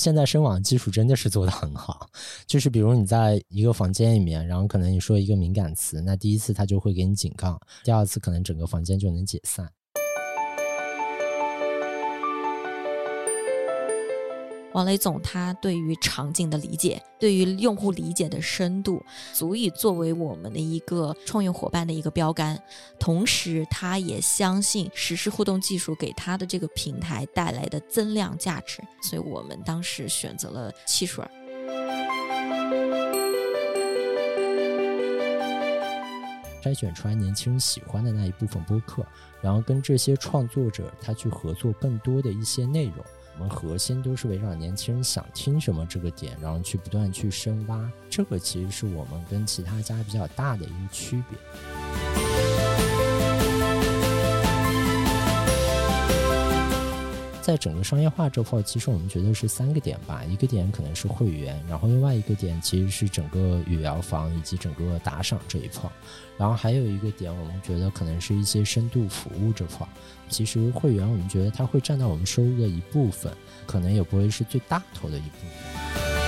[0.00, 2.08] 现在声网技术真的是做得很好，
[2.46, 9.70] 就是比如你在一个房间里面，然后可能你说一个敏感词，那第一次它就会给你警告，第二次可能整个房间就能解散。
[14.72, 22.56] 王雷总他对于场景的理解，对于用户理解的深度，足以作为我们的一个创业伙伴的一个标杆。
[22.98, 31.24] 同时，他也相信实时互动技术给他的这个平台带来的增量价值，所以我们当时选择了汽水。
[36.62, 39.04] 筛选出来年轻人喜欢的那一部分播客，
[39.40, 43.04] 然后跟这些创作者他去合作更多的一些内容。
[43.34, 47.90] 我们核心都是围绕年轻人想听什么这个点，然后去不断去深挖。
[48.08, 52.29] 这个其实是我们跟其他家比较大的一个区别。
[57.50, 60.22] 在整个商业化这块，其实我们觉得是三个点吧。
[60.22, 65.90] 一个点可能是会员，然后另外一个点其实是整个语聊房以及整个打赏这一块，
[66.38, 69.84] 然后还有一个点，我们觉得可能是一些深度服务这块。
[70.28, 73.32] 其实会员，我们觉得它会占到我们收入的一部分，
[73.66, 76.19] 可能也不会是最大头的一部分。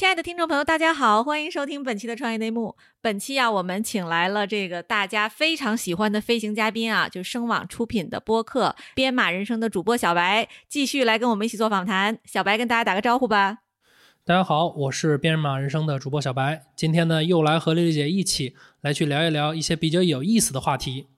[0.00, 2.74] 亲爱的听众朋友，大家好，欢迎收听本期的创业内幕。
[3.02, 12.16] 本期啊，我们请来了这个大家非常喜欢的飞行嘉宾啊，就声网出品的播客《编码人生》的主播小白，继续来跟我们一起做访谈。
[12.24, 13.58] 小白跟大家打个招呼吧。
[14.24, 21.08] 大家好，我是编码人生的主播小白，今天呢又来和丽丽姐一起来去聊一聊一些比较有意思的话题。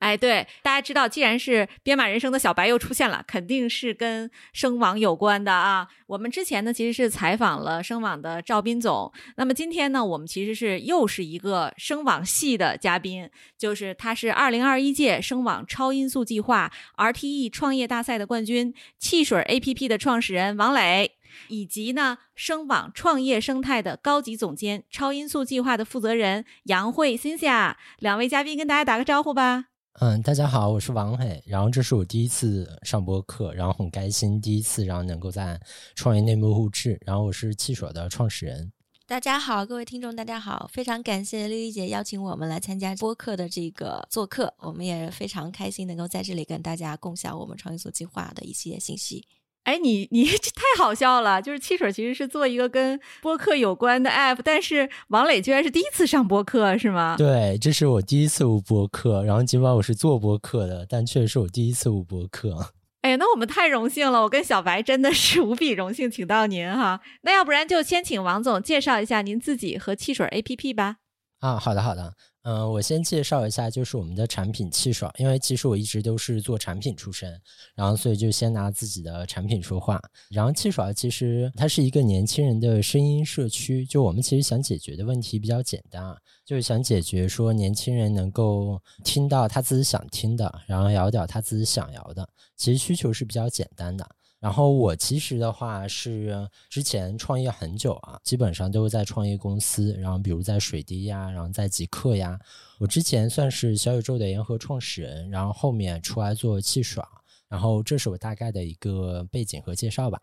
[0.00, 5.86] 哎，对，大家知道，既然是编码人生的小白又出现了，肯定是跟声网有关的啊。
[6.06, 9.12] 我们之前呢，其实是采访了声网的赵斌总。
[9.36, 13.28] 那么今天呢，我们其实是又是一个声网系的嘉宾，
[13.58, 21.12] 就是他是二零二一届声网超音速计划 RTE 创业大赛的冠军，汽水 APP 的创始人王磊，
[21.48, 27.74] 以及呢声网创业生态的高级总监、超音速计划的负责人杨慧 Cynthia。
[27.98, 29.66] 两位嘉宾跟大家打个招呼吧。
[29.98, 35.60] 嗯，大家好，我是王磊，然后这是我第一次上播客，然后很开心，第一次然后能够在
[35.94, 38.72] 创业内幕录制，然后我是汽水的创始人。
[39.06, 49.26] 大家好，各位听众，大家好，非常感谢丽丽姐邀请我们来参加播客的这个做客，我们也非常开心能够在这里跟大家共享我们创业所计划的一些信息。
[49.64, 51.40] 哎，你你这太好笑了！
[51.40, 57.14] 就是汽水其实是做一个跟播客有关的 app，但是王磊居然是第一次上播客，是吗？
[57.16, 62.72] 对，这是我第一次录播客，然后尽管我是做播客的，但确实是我第一次录播客。
[63.02, 67.00] 哎，那我们太荣幸了，我跟小白真的是无比荣幸，请到您哈。
[67.22, 70.96] 那要不然就先请王总介绍一下您自己和汽水 app 吧。
[71.40, 72.14] 啊，好的好的。
[72.42, 77.38] 嗯，我先介绍一下，就是我们的产品气爽，因为其实我一直都是做产品出身，
[77.74, 80.00] 然后所以就先拿自己的产品说话。
[80.30, 92.26] 然后气爽其实它是一个年轻人的声音社区，就我们其实想解决的问题比较简单啊，就是想解决说年轻人能够听到他自己想听的，然后聊点他自己想聊的，
[92.56, 94.08] 其实需求是比较简单的。
[94.40, 102.40] 然后我其实的话是之前创业很久啊，基本上都是在创业公司，然后比如在水滴呀，然后在极客呀。
[102.78, 107.06] 我之前算是小宇宙的联合创始人，然后后面出来做气爽，
[107.48, 110.18] 然后这是我大概的一个背景和介绍吧。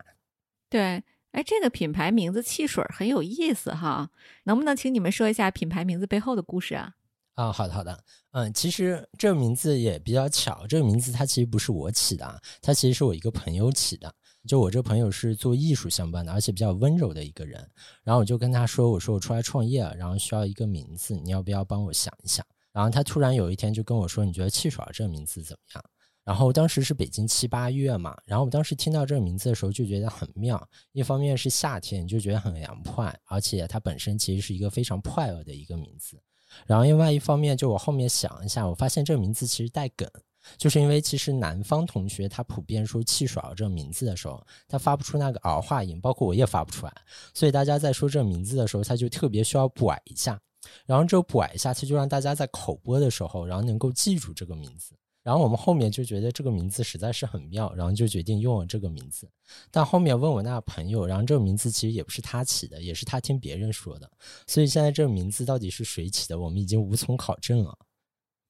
[0.68, 4.10] 对，哎，这个品牌名字汽水很有意思哈，
[4.44, 6.96] 能不能请你们说一下品牌名字背后的故事啊？
[7.38, 7.96] 啊，好的好的，
[8.32, 14.12] 嗯，其实这个名字也比较巧，这个名字它其实不是我起的，它其实是我一个朋友起的。
[14.48, 17.64] 就我这朋友是做艺术相关的，而且比较温柔的一个人。
[18.02, 22.44] 然后我就跟他说：“我说我出来创业，然后需要一个名字，你要不要帮我想一想？”
[22.74, 25.84] 然后他突然有一天就跟我说：“你觉得汽水这个名字怎么样？”
[26.26, 30.68] 然后当时是北京七八月嘛，然后我当时听到这个名字的时候就觉得很妙。
[30.90, 36.20] 一方面是夏天，就觉得很凉快，而且它本身其实是一个非常快乐的一个名字。
[36.66, 40.08] 然后另外一方面，就我后面想一下，我发现这个名字其实带梗，
[40.56, 46.92] 就是因为其实南方同学他普遍说“汽水”这个名字的时候，他发不出那个儿化音，包括我也发不出来，
[47.34, 50.40] 所以大家在说这个名字的时候，他就特别需要拐一下，
[50.86, 54.94] 然后这拐一下，他就让大家在口播的时候，然后能够记住这个名字。
[55.28, 59.28] 然后我们后面就觉得这个名字实在是很妙，然后就决定用了这个名字。
[59.70, 64.10] 但后面问我那个朋友，然后这个名字其实也不是他起的，也是他听别人说的。
[64.46, 67.76] 所以现在这个名字到底是谁起的，我们已经无从考证了。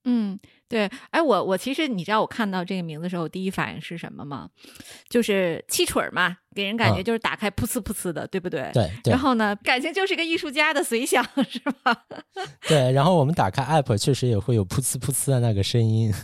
[0.05, 0.39] 嗯，
[0.69, 0.89] 对。
[1.11, 4.49] 哎，我我其实你知道我看到这个名字的时候，第一反应是什么吗？
[5.09, 8.71] 就是气锤嘛，给人感觉就是打开噗呲噗呲的，对不对？
[8.73, 8.89] 对。
[9.11, 12.05] 然后呢，感情就是个艺术家的随想， 是吧？
[12.69, 12.93] 对。
[12.93, 16.15] 然后我们打开 app，确实也会有噗呲噗呲的那个声音。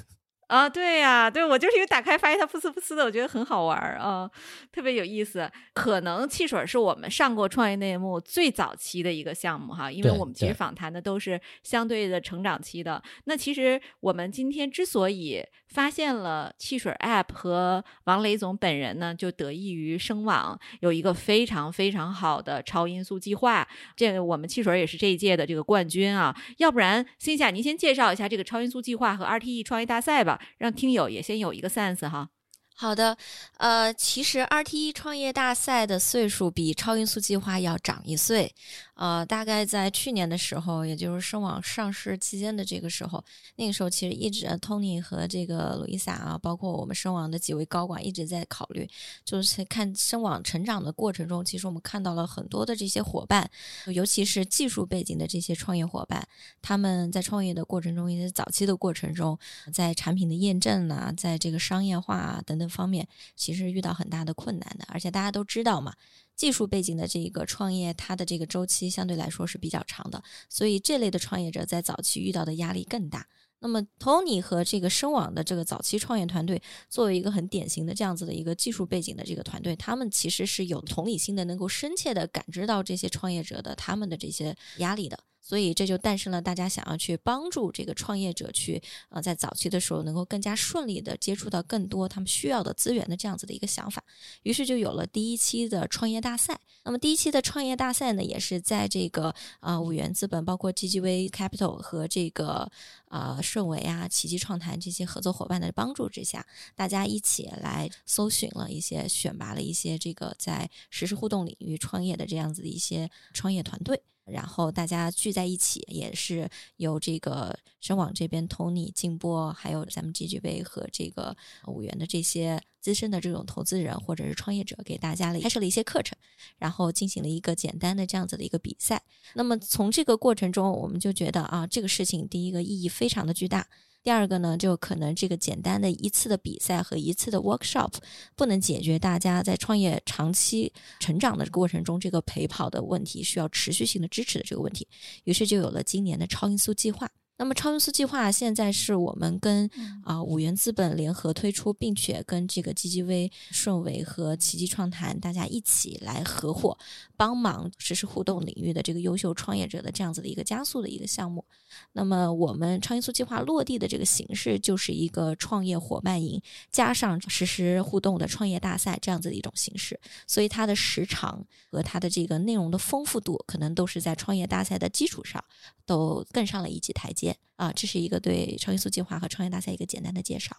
[0.48, 4.30] 啊，对呀，对我就是因为打开发现它噗呲噗呲的，我觉得很好玩儿啊，
[4.70, 5.50] 特别有意思。
[5.72, 13.02] 可能汽水是我们上过创业内幕最早期的一个项目哈，因为我们其实访谈的都是相对的成长期的。
[13.24, 15.44] 那其实我们今天之所以
[15.74, 23.66] 发现了汽水 App 和王雷总本人呢，就得益于声网有一个非常非常好的超音速计划。
[23.96, 32.28] 这个我们汽水也是这一届的这个冠军啊，要不然心夏您先介绍一下这个超音速计划和 RTE 创业大赛吧，让听友也先有一个 sense 哈。
[32.76, 33.16] 好的，
[33.58, 38.52] 呃，其实 RTE 创业大赛的岁数比超音速计划要长一岁，
[38.94, 43.22] 呃，大概在去年的时候，也就是声网上市期间的这个时候，
[43.56, 48.88] 那个时候其实一直 Tony 和这个 Lisa 啊，包括我们声网的几位高管一直在考虑，
[49.24, 53.50] 就是看声网成长的过程中，其实我们看到了很多的这些伙伴，
[53.92, 56.26] 尤其是技术背景的这些创业伙伴，
[56.62, 59.38] 他们在创业的过程中，一些早期的过程中，
[59.72, 64.84] 在产品的验证啊，在这个商业化啊等等方面，其实遇到很大的困难的。
[64.88, 65.92] 而且大家都知道嘛，
[66.36, 73.26] 技术背景的这个创业，它的这个周期相对来说是比较长的，所以这类的创业者在早期遇到的压力更大。
[73.60, 76.60] 那么，Tony 和这个声网的这个早期创业团队，
[76.90, 85.18] 作为一个很典型的这样子的一个技术背景的这个团队，他们其实是有同理心的，能够深切的感知到这些创业者的他们的这些压力的。
[85.44, 94.02] 所以这就诞生了大家想要去帮助这个创业者去呃在早期的时候能够更加顺利的接触到更多他们需要的资源的这样子的一个想法，
[94.42, 96.58] 于是就有了第一期的创业大赛。
[96.86, 102.70] 那么第一期的创业大赛呢，也是在这个啊五元资本、包括 GGV Capital 和这个
[103.08, 114.02] 啊顺为啊、奇迹创谈这些合作伙伴的帮助之下，大家一起来搜寻了一些、选拔了一些这个在实时互动领域创业的这样子的一些创业团队。
[114.26, 121.36] 然后大家聚在一起，也是由这个声网这边 Tony 静波，还有咱们 GGV 和这个
[121.66, 126.16] 五元的这些资深的这种投资人或者是创业者，给大家了开设了一些课程，
[126.56, 129.02] 然后进行了一个简单的这样子的一个比赛。
[129.34, 133.66] 那么从这个过程中，我们就觉得啊，这个事情第一个意义非常的巨大。
[134.04, 137.90] 第二个呢，就可能这个简单的一次的比赛和一次的 workshop
[138.36, 140.70] 不能解决大家在创业长期
[141.00, 144.86] 成长的过程中这个陪跑的问题，需要持续性的支持的这个问题。
[145.24, 147.10] 于是就有了今年的超音速计划。
[147.36, 149.68] 那么超音速计划现在是我们跟
[150.04, 156.78] 啊、五元资本联合推出，并且跟这个 GGV、顺为和奇迹创谈大家一起来合伙，
[157.16, 161.44] 帮忙实施互动领域的这个优秀创业者的这样子的一个加速的一个项目。
[161.92, 166.40] 那么我们超音速计划落地的这个形式就是一个创业伙伴营，
[166.70, 169.98] 加上实时互动的创业大赛这样子的一种形式，
[170.28, 175.42] 所以它的时长和它的这个内容的丰富度，可能都是在创业大赛的基础上
[175.84, 177.23] 都更上了一级台阶
[177.56, 177.72] 啊。
[177.72, 180.56] 这是一个对超音速计划和创业大赛一个简单的介绍。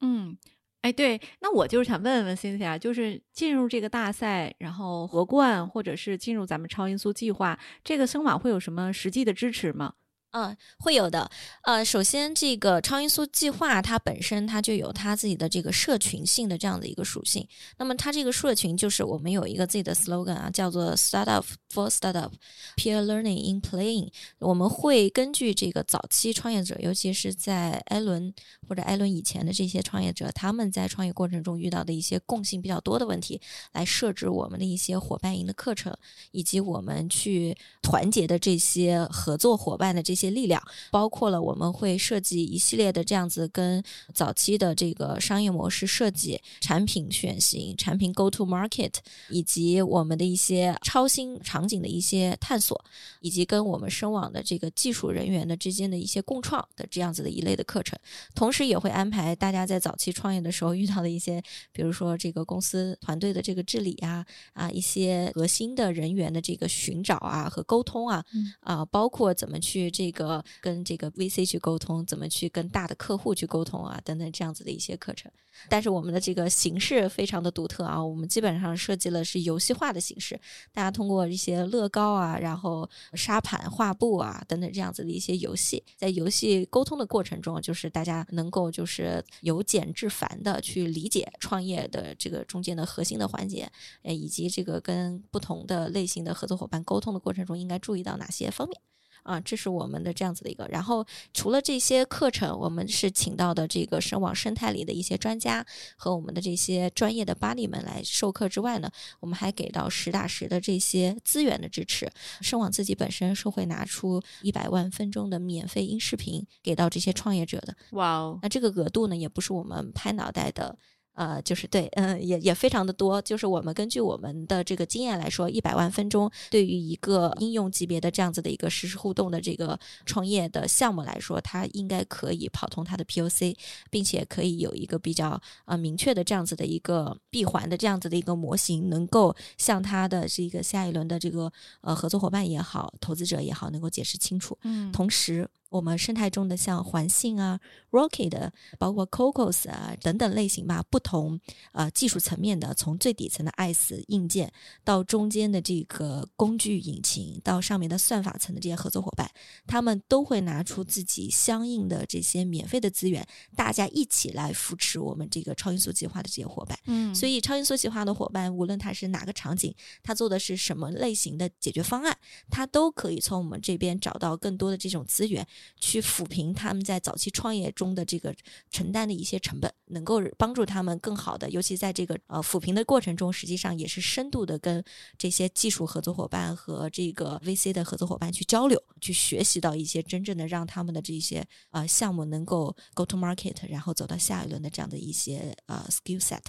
[0.00, 0.36] 嗯，
[0.82, 9.94] 哎，对，那我就是想问问辛迪啊就是进入这个大赛，然后夺冠，或者是进入咱们超音速计划，这个声网会有什么实际的支持吗？
[10.32, 11.30] 嗯，会有的。
[11.62, 17.48] 呃，首先，这个超音速计划它本身它就有它自己的这个社群性的这样的一个属性。
[17.78, 21.42] 那么，它这个社群就是我们有一个自己的 slogan 啊，叫做 “Startup
[21.72, 24.10] for Startup”，Peer Learning in Playing。
[24.40, 28.34] 我们会根据这个早期创业者，尤其是在艾伦
[28.68, 33.40] 或者艾伦以前的这些创业者，他们在创业过程中遇到的一些共性比较多的问题，
[33.72, 35.96] 来设置我们的一些伙伴营的课程，
[36.32, 43.80] 以及我们去团结的这些合作伙伴的这些力量，包括了我们会设计一系列的这样子跟
[44.12, 48.94] 早期的这个商业模式设计、产品选型、产品 go to market，
[49.28, 52.84] 以及我们的一些超新场景的一些探索，
[53.20, 57.98] 以及跟我们深网的这个技术人员的之间的一些共创的这样子的一类的课程，
[58.34, 61.42] 同时也会安排大家在早期创业的时候遇到的一些，
[61.72, 68.24] 比如说这个公司团队的这个治理啊啊一些核心的人员的这个寻找啊和沟通啊
[68.60, 75.30] 啊，包括怎么去这这个跟这个 VC 去沟通，怎么去跟大的客户去沟通啊等等这样子的一些课程。
[75.68, 80.38] 但是我们的这个形式非常的独特啊，我们基本上设计了是游戏化的形式，
[80.72, 93.68] 大家通过一些乐高啊，然后沙盘、画布啊等等这样子的一些游戏，在游戏沟通的过程中，就是大家能够就是由简至繁的去理解创业的这个中间的核心的环节，
[94.02, 98.78] 呃，以及这个跟不同的类型的合作伙伴沟通的过程中应该注意到哪些方面。
[99.26, 100.66] 啊，这是我们的这样子的一个。
[100.68, 101.04] 然后
[101.34, 105.66] 除了这些课程，我们是请到的这个声网生态里的一些专家
[105.96, 108.88] 和我们的这些专业的巴里们来授课之外呢，
[109.20, 112.08] 我们还给到实打实的这些资源的支持。
[112.40, 117.76] 声网自己本身是会拿出一百万分钟的免费音视频给到这些创业者的。
[117.90, 120.78] 哇哦，那这个额度呢，也不是我们拍脑袋的。
[121.16, 123.20] 呃，就是对，嗯，也也非常的多。
[123.22, 133.56] 就是我们根据我们的这个经验来说，一百万分钟对于一个应用级别的这样子的一个实时互动的这个创业的项目来说，它应该可以跑通它的 POC，
[133.90, 144.56] 并且可以有一个比较呃明确的这样子的一个闭环的这样子的一个模型，能够向它的这个下一轮的这个呃合作伙伴也好，投资者也好，能够解释清楚。
[144.62, 145.48] 嗯，同时。
[145.68, 147.58] 我们生态中的像环信啊、
[147.90, 151.38] Rocket 的，包括 Cocos 啊等等类型吧，不同
[151.72, 154.52] 呃技术层面的，从最底层的 ICE 硬件
[154.84, 159.30] 到中间的这个工具引擎，到上面的算法层的这些合作伙伴，
[159.66, 166.78] 他们都会拿出自己相应的这些免费的资源，大家一起来扶持我们这个超音速计划的这些伙伴。
[166.86, 172.16] 嗯，所以超音速计划的伙伴，无论他是哪个场景，他做的是什么类型的解决方案，
[172.50, 175.46] 他都可以从我们这边找到更多的这种资源。
[175.78, 178.34] 去抚平他们在早期创业中的这个
[178.70, 184.82] 承担的一些成本，能够帮助他们更好的，尤其在这个呃抚平的过程中，实际上也是深度的跟
[185.18, 196.40] 这些技术合作伙伴和这个 VC 的合作伙伴去交流，去学习到一些真正的让他们的这些呃项目能够 go to market，然后走到下一轮的这样的一些呃 skill set。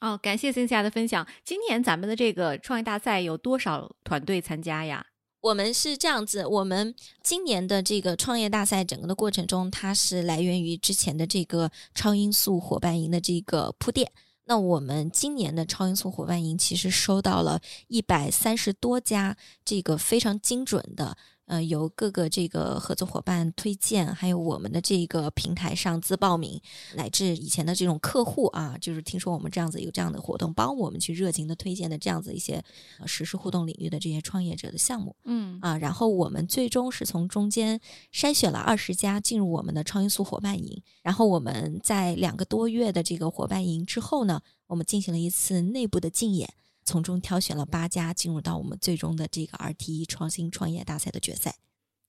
[0.00, 1.26] 哦，感谢森夏的分享。
[1.42, 5.06] 今年咱们的这个创业大赛有多少团队参加呀？
[5.46, 14.10] 我们是这样子，我们今年的这个创业大赛整个的过程中，它是来源于之前的这个超音速伙伴营的这个铺垫。
[14.46, 21.16] 那我们今年的超音速伙伴营其实收到了一百三十多家这个非常精准的。
[21.46, 26.60] 呃，由各个这个合作伙伴推荐，还有我们的这个平台上自报名，
[26.96, 32.62] 乃至以前的这种客户啊，就是听说我们这样子有这样的活动，帮我们去热情的推荐的这样子一些
[33.06, 37.80] 实时互动领域的这些创业者的项目，嗯啊，然后我们最终是从中间
[38.12, 46.52] 筛选了二十家进入我们的超音速伙伴营，然后我们在两个多月的这个伙伴营之后呢，我们进行了一次内部的竞演。
[46.86, 51.56] 从中挑选了八家进入到我们最终的这个 RTE 创新创业大赛的决赛。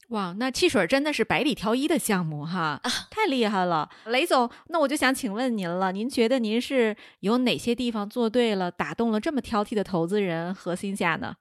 [0.09, 2.79] 哇，那汽水真的是百里挑一的项目哈，
[3.11, 4.49] 太厉害了，雷总。
[4.67, 11.35] 那我就想请问您了，您觉得您是有哪些地方做对了，打动了这么挑剔的投资人核心下呢？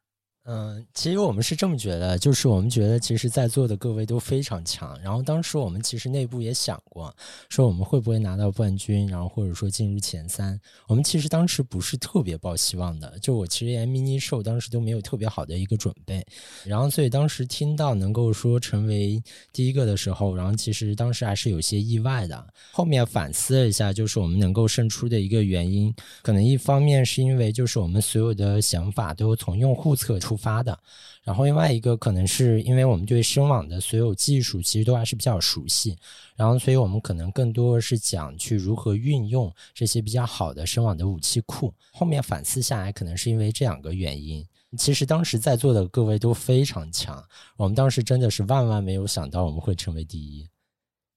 [0.49, 4.97] 嗯，其实我们是这么觉得，就是我们觉得，其实，在座的各位都非常强。
[5.03, 7.13] 然后当时我们其实内部也想过，
[7.49, 10.57] 说我们会不会拿到冠军，然后或者说进入前三。
[10.87, 16.25] 我们其实当时不是特别抱希望的，就我其实连 mini show 当时都没有特别好的一个准备。
[16.65, 19.21] 然后所以当时听到能够说成为
[19.53, 22.55] 第一个的时候，然后其实当时还是有些意外的。
[22.71, 30.36] 后面反思了一下，就是我们能够胜出的一个原因，可能一方面是因为就是我们所有的想法都从用户侧出。
[30.37, 30.79] 发的，
[31.23, 35.97] 然后另外一个可能是因为我们对声网的所有技术其实都还是比较熟悉，
[36.35, 41.73] 然后所以我们可能更多是讲去如何运用这些比较好的声网的武器库。
[41.93, 44.47] 后面反思下来，可能是因为这两个原因。
[44.77, 47.25] 其实当时在座的各位都非常强，
[47.57, 50.47] 我们当时真的是万万没有想到我们会成为第一。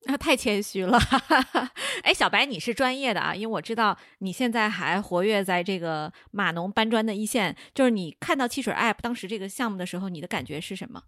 [0.06, 0.98] 啊，太谦虚了。
[2.03, 7.56] 哎，小白，你是专业的啊，因为我知道你现在还活跃在这个码农搬砖的一线。
[7.75, 11.03] 就是你看到汽水 App 当时这个项目的时候，你的感觉是什么？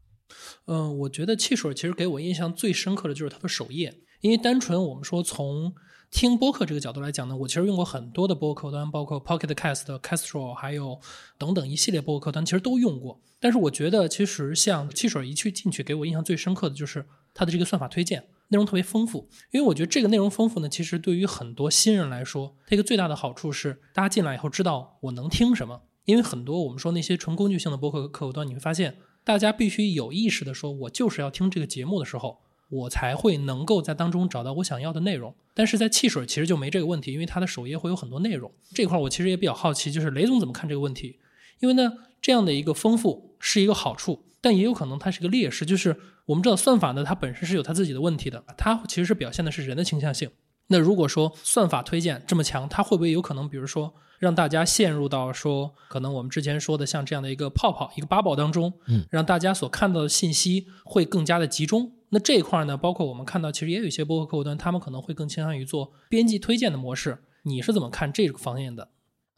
[0.65, 5.73] 嗯，我觉得汽水其实给我印象最深刻的就是它的首页，因为单纯我们说从
[6.09, 10.99] 听播客这个角度来讲呢，我其实用过很多的播客端，包括 Pocket Cast、Castro，还有
[11.37, 13.21] 等等一系列播客端，其实都用过。
[13.39, 18.27] 但是我觉得，其实像汽水一去进去，给我印象最深刻的就是它的这个算法推荐。
[18.51, 25.81] 内容特别丰富，因为我觉得这个内容丰富呢，其实对于很多新人来说，它一个最大的好处是，大家进来以后知道我能听什么。
[26.05, 32.39] 因为很多我们说那些纯工具性的博客客户端，你会发现，大家必须有意识的说，我就是要听这个节目的时候，
[32.69, 35.33] 我才会能够在当中找到我想要的内容。
[35.53, 38.51] 但是在汽水其实就没这个问题，因为它的首页会有很多内容。
[38.73, 41.19] 这块我其实也比较好奇，就是雷总怎么看这个问题？
[41.59, 44.23] 因为呢，这样的一个丰富是一个好处。
[44.41, 45.95] 但也有可能它是个劣势，就是
[46.25, 50.29] 我们知道算法呢，它本身是有它自己的问题的，它其实是表现的是人的倾向性。
[50.67, 61.91] 那如果说算法推荐这么强，它会不会有可能，比如说让大家陷入到说，可能我们之前说的像这样的一个泡泡、一个 bubble 当中，嗯，让大家所看到的信息会更加的集中。
[62.09, 67.17] 那这一块呢，包括我们看到，其实也有一些播客客户端，他们可能会更倾向于做编辑推荐的模式。
[67.43, 68.90] 你是怎么看这个方面的？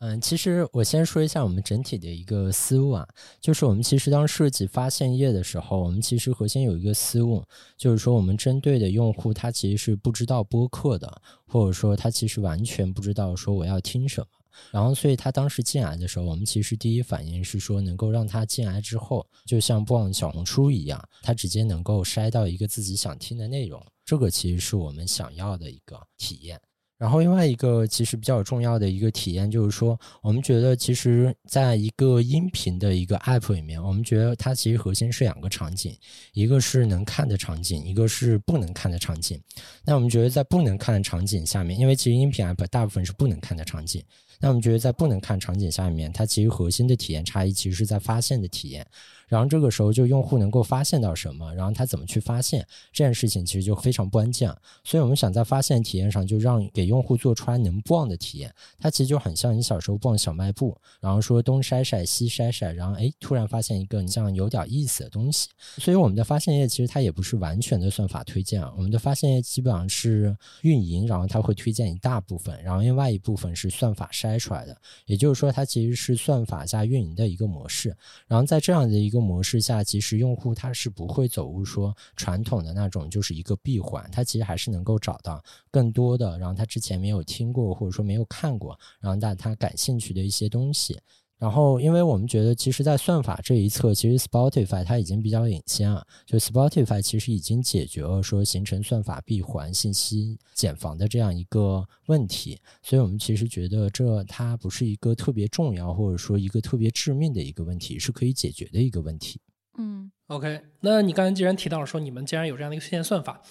[0.05, 3.07] 嗯，其实我先说一下我们整体的一个思路啊，
[3.39, 7.41] 就是我们其实当设计发现页的时候，我们其实核心有一个思路，
[7.77, 14.27] 就是说我们针对的用户他其实是不知道播客的，或者说他其实完全不知道说我要听什么，
[14.72, 26.60] 然后所以他当时进来的时候，我们其实第一反应是说能够让他进来之后，就像逛小红书一样，他直接能够筛到一个自己想听的内容，这个其实是我们想要的一个体验。
[27.03, 35.93] 然后另外一个其实比较重要的一个体验就是说，我们觉得其实在一个音频的一个 app 里面，我们觉得它其实核心是两个场景，
[36.31, 39.38] 一个是能看的场景，一个是不能看的场景。
[39.83, 44.01] 那我们觉得在不能看的场景下面，因为其实音频 app 大部分是不能看的场景，
[44.39, 48.88] 那我们觉得在不能看场景下面，它其实核心的体验差异其实是在发现的体验。
[49.27, 54.53] 然后这个时候就用户能够发现到什么，然后他怎么去发现这件事情，其实就非常关键。
[54.84, 58.53] 所以我们想在发现体验上，就让给用户做出来能逛的体验。
[58.80, 65.50] 它其实就很像你小时候逛小卖部，然后说东筛筛西筛筛，然后哎突然发现一个你像有点意思的东西。
[65.77, 74.77] 所以我们的发现页其实它也不是完全的算法推荐啊，我们的发现页基本上是运营，然后它会推荐一大部分，然后另外一部分是算法筛出来的。
[75.06, 77.96] 也就是说，它其实是算法加运营的一个模式。
[78.27, 85.39] 然后在这样的一个一个模式下，其实用户他是不会走入说传统的那种就是一个闭环，他其实还是能够找到
[85.70, 91.00] 更多的，然后他之前没有听过或者说没有看过，然后但他感兴趣的一些东西。
[91.43, 96.01] 然后，因为我们觉得，其实，在算法这一侧，其实 Spotify 它已经比较领先了。
[96.25, 102.57] 就 Spotify 其实已经解决了说形成算法闭环、信息茧房的这样一个问题。
[102.81, 109.41] 所以我们其实觉得，这它不是一个特别重要，或者说一个特别致命的一个问题，是可以解决的一个问题。
[109.77, 110.12] 嗯。
[110.27, 113.42] OK，那你刚才既然提到了说你们既然有这样的一个推荐算法，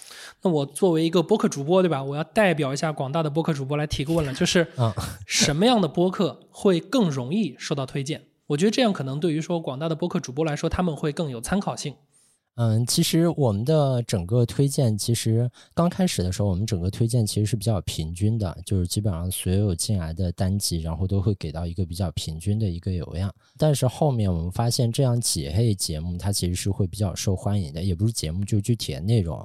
[0.41, 2.03] 那我作为一个播客主播，对吧？
[2.03, 4.67] 我要代表一下广大的播客主播来提个问了，就是
[5.25, 8.27] 什么样的播客会更容易受到推荐？
[8.47, 11.95] 我觉得这样可能对于说广大的播客主播来说，他们会更有参考性。
[12.55, 23.33] 嗯，其实我们的整个推荐，其实刚开始的时候，我们整个推荐其实是比较平均的，就是基本上所有进来的单集，然后都会给到一个比较平均的一个流量。
[23.57, 29.35] 但是后面我们发现，这样几类节目它其实是会比较受欢迎的，也不是节目，就具体的内容。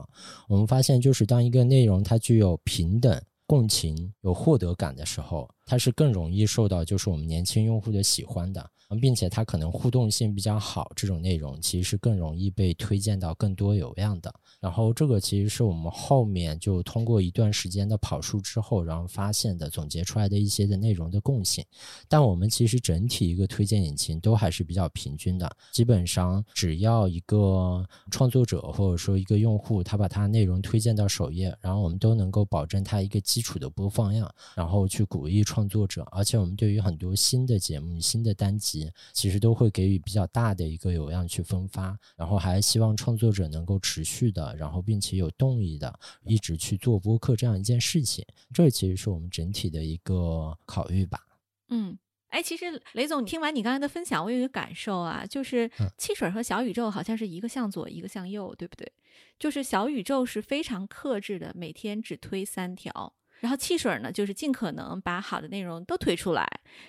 [0.47, 8.71] 我们发现，就是当一个内容它具有平等、共情、有获得感的时候，它是更容易受到就是我们年轻用户的喜欢的。
[8.97, 14.33] 并且它可能互动性比较好，这种内容其实是更容易被推荐到更多流量的。
[14.61, 21.65] 然后这个其实是我们后面就通过一段时间的跑数之后，然后发现的总结出来的一些的内容的共性。
[22.09, 36.05] 但我们其实整体一个推荐引擎都还是比较平均的，基本上只要一个创作者或者说一个用户他把他内容推荐到首页，然后我们都能够保证他一个基础的播放量，然后去鼓励创作者。
[36.11, 44.48] 而且我们对于很多新的节目、新的单集，其实都会给予比较大的一个流量去分发，然后还希望创作者能够持续的。
[44.57, 51.27] 然后，并且有动力的一直去做播客这样一件事情，这其实是我们整体的一个考虑吧。
[51.69, 58.91] 嗯，哎，其实雷总，听完你刚才的分享，我有一个感受啊，就是汽水和小宇宙好像是一个向左，一个向右，对不对？
[59.39, 66.47] 就是小宇宙是非常克制的，每天只推三条，然后汽水呢，就是尽可能把好的内容都推出来，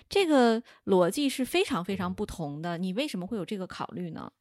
[0.07, 2.77] 这个逻辑是非常非常不同的。
[2.77, 4.31] 你为什么会有这个考虑呢？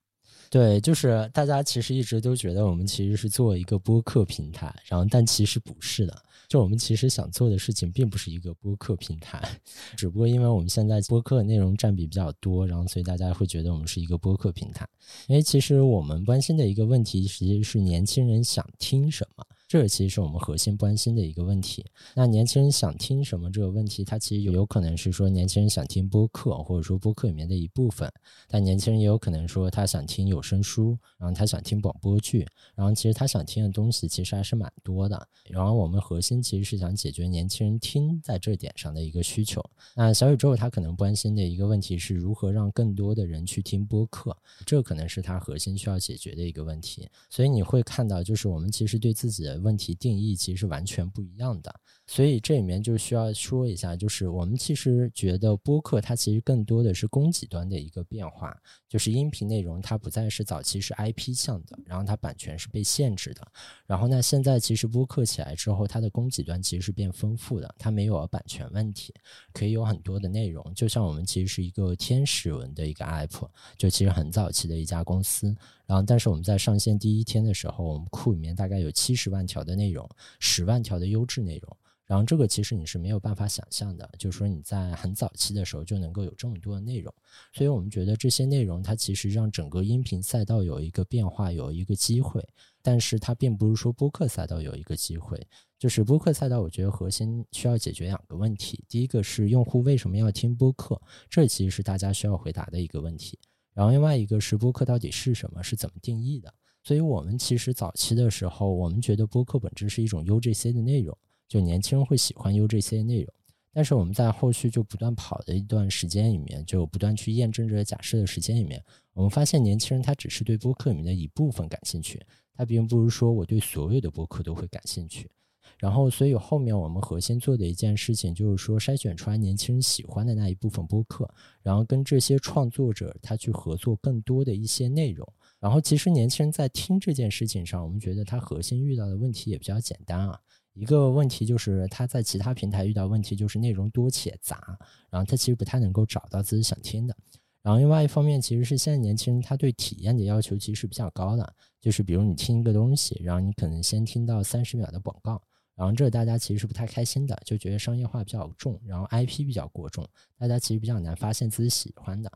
[0.51, 6.23] 对，就是大家其实一直都觉得我们其实是做一个播客平台，然后但其实不是的。
[6.49, 9.47] 就我们其实想做的事情并不是一个播客平台，
[9.99, 14.88] 只不过因为我们现在播客内容占比比较多，然后所以大家会觉得我们是一个播客平台。
[15.27, 19.45] 因为其实我们关心的一个问题，实际是年轻人想听什么。
[19.69, 21.85] 这其实是我们核心关心的一个问题。
[22.15, 28.11] 那年轻人想听什么这个问题，它其实有可能是说年轻人想听播客，或者说播客里面的一部分。
[28.49, 35.29] 但年轻人也有可能说他想听有声书，然后他想听广播剧，然后其实他想听的东西其实还是蛮多的。
[35.51, 39.63] 然后我们核心其实是想解决年轻人听在这点上的一个需求。
[39.95, 47.07] 那小宇宙他可能关心的一个问题是如何让更多的人去听播客，这可能是他核心需要解决的一个问题。
[47.29, 49.58] 所以你会看到，就是我们其实对自己的。
[49.59, 58.57] 问题定义其实是完全不一样的，所以这里面就需要说一下，就是我们其实觉得播客它其实更多的是供给端的一个变化，
[58.88, 63.47] 就是音频内容它不再是早期是 IP 向的，然后它版权是被限制的，
[63.87, 69.12] 然后那现在其实播客起来之后，它的供给端其实是变丰富的，它没有了版权问题，
[69.53, 75.55] 可以有很多的内容，就像我们其实是一个天使文的一个 app，就其实很早期的一家公司。
[75.85, 81.77] 然后，但是我们在上线第一天的时候，我们库里面大概有七十万条的内容，十万条的优质内容。
[82.09, 87.14] 然后这个其实你是没有办法想象的，就是说你在很早期的时候就能够有这么多的内容，
[87.53, 92.42] 所以我们觉得这些内容它其实让整个音频赛道有一个变化，有一个机会，
[92.81, 95.47] 但是它并不是说播客赛道有一个机会。
[95.79, 103.38] 就是播客赛道，我觉得核心需要解决两个问题，第一个是用户为什么要听播客，这其实是大家需要回答的一个问题，
[103.75, 106.53] 然后另外一个是播客到底是什么，是怎么定义的。
[106.83, 111.16] 所以我们其实早期的时候，我们觉得播客本质是一种 UGC 的内容。
[111.49, 113.33] 就年轻人会喜欢 U 这些内容，
[113.73, 118.83] 但是我们在后续就不断跑的一段时间里面，就不断去验证这个假设的时间里面，
[119.15, 122.23] 我们发现年轻人他只是对播客里面的一部分感兴趣，
[122.55, 125.31] 他并不是说我对所有的播客都会感兴趣。
[125.79, 131.29] 然后，所以后面我们核心做的一件事情就是说，筛选出来年轻人喜欢的那一部分播客，
[131.63, 135.31] 然后跟这些创作者他去合作更多的一些内容。
[135.61, 140.41] 然后，其实年轻人在听这件事情上，我们觉得他核心遇到的问题也比较简单啊。
[140.79, 144.79] 一个问题就是他在其他平台遇到问题就是内容多且杂，
[145.11, 147.17] 然后他其实不太能够找到自己想听的。
[147.62, 155.43] 然后另外一方面，其实是现在年轻人他对体验的要求其实是比较高的，就是比如你听一个东西，然后你可能先听到三十秒的广告，
[155.75, 160.07] 然后这大家其实是不太开心的，就觉得商业化比较重，然后 IP 比较过重，
[160.38, 162.31] 大家其实比较难发现自己喜欢的。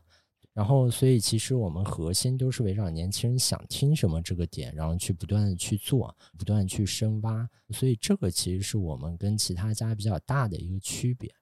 [0.53, 7.49] 然后，所以其实我们核心都是围绕年轻人想听什么这个点，然后去不断的去做，不断去深挖。
[7.71, 11.33] 所以这个其实是我们跟其他家比较大的一个区别。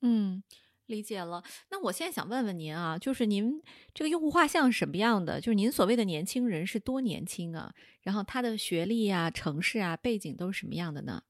[0.00, 0.42] 嗯，
[0.86, 1.44] 理解了。
[1.70, 3.62] 那我现在想问问您啊，就是您
[3.94, 5.40] 这个用户画像是什么样的？
[5.40, 7.72] 就是您所谓的年轻人是多年轻啊？
[8.00, 11.22] 然后他的学历啊、城市啊、背景都是什么样的呢？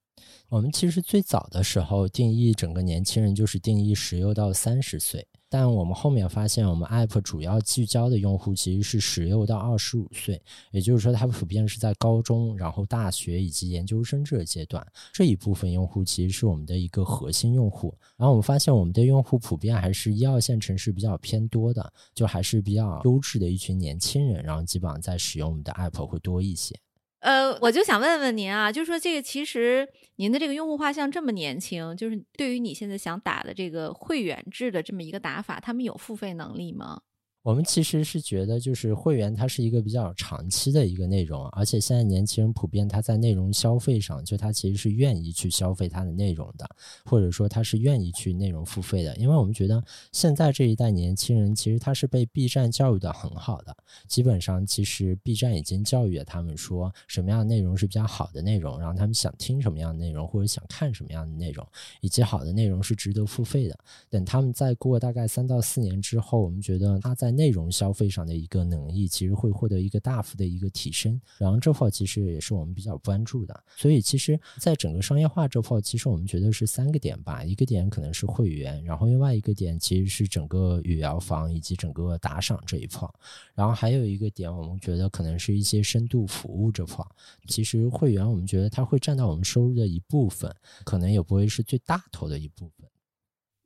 [0.48, 5.26] 我们其实最早的时候定义整个年轻人就是定义十六到三十岁。
[5.48, 14.82] 但我们后面发现，我们 App 主要聚焦的用户其实是十六到二十五岁，也就是说，它普遍是在高中、然后大学以及研究生这个阶段
[15.12, 17.94] 这一部分用户，其实是我们的一个核心用户。
[18.16, 26.74] 然后我们发现，我们的用户普遍还是一二线城市比较偏多的，就还是比较优质的一群年轻人，然后基本上在使用我们的 App 会多一些。
[27.22, 37.00] 呃，我就想问问您啊，就是说这个其实您的这个用户画像这么年轻，就是对于你现在想打的这个会员制的这么一个打法，他们有付费能力吗？
[37.42, 46.64] 我们其实是觉得，就是会员它是一个比较长期的一个内容，而且现在年轻人普遍他在内容消费上，就他其实是愿意去消费他的内容的，
[47.04, 49.16] 或者说他是愿意去内容付费的。
[49.16, 53.76] 因为我们觉得现在这一代年轻人其实他是被 B 站教育的很好的，
[54.06, 61.66] 基本上其实 B 站已经教育了他们说什么样的内容是比较好的内容，然后他们想听什么样的内容或者想看什么样的内容，
[62.02, 63.76] 以及好的内容是值得付费的。
[64.08, 71.20] 等他们再过大概三到四年之后，我们觉得他在内容消费上的一个能力，其实会获得一个大幅的一个提升。
[71.38, 73.64] 然后这块其实也是我们比较关注的。
[73.76, 77.42] 所以其实，在整个商业化这块，其实我们觉得是三个点吧。
[77.44, 83.08] 一个点可能是会员，然后另外一个点其实是整个语聊房以及整个打赏这一块。
[83.54, 87.04] 然后还有一个点，我们觉得可能是一些深度服务这块。
[87.48, 92.88] 其实会员，我们觉得它会占到我们收入的一部分，可能也不会是最大头的一部分。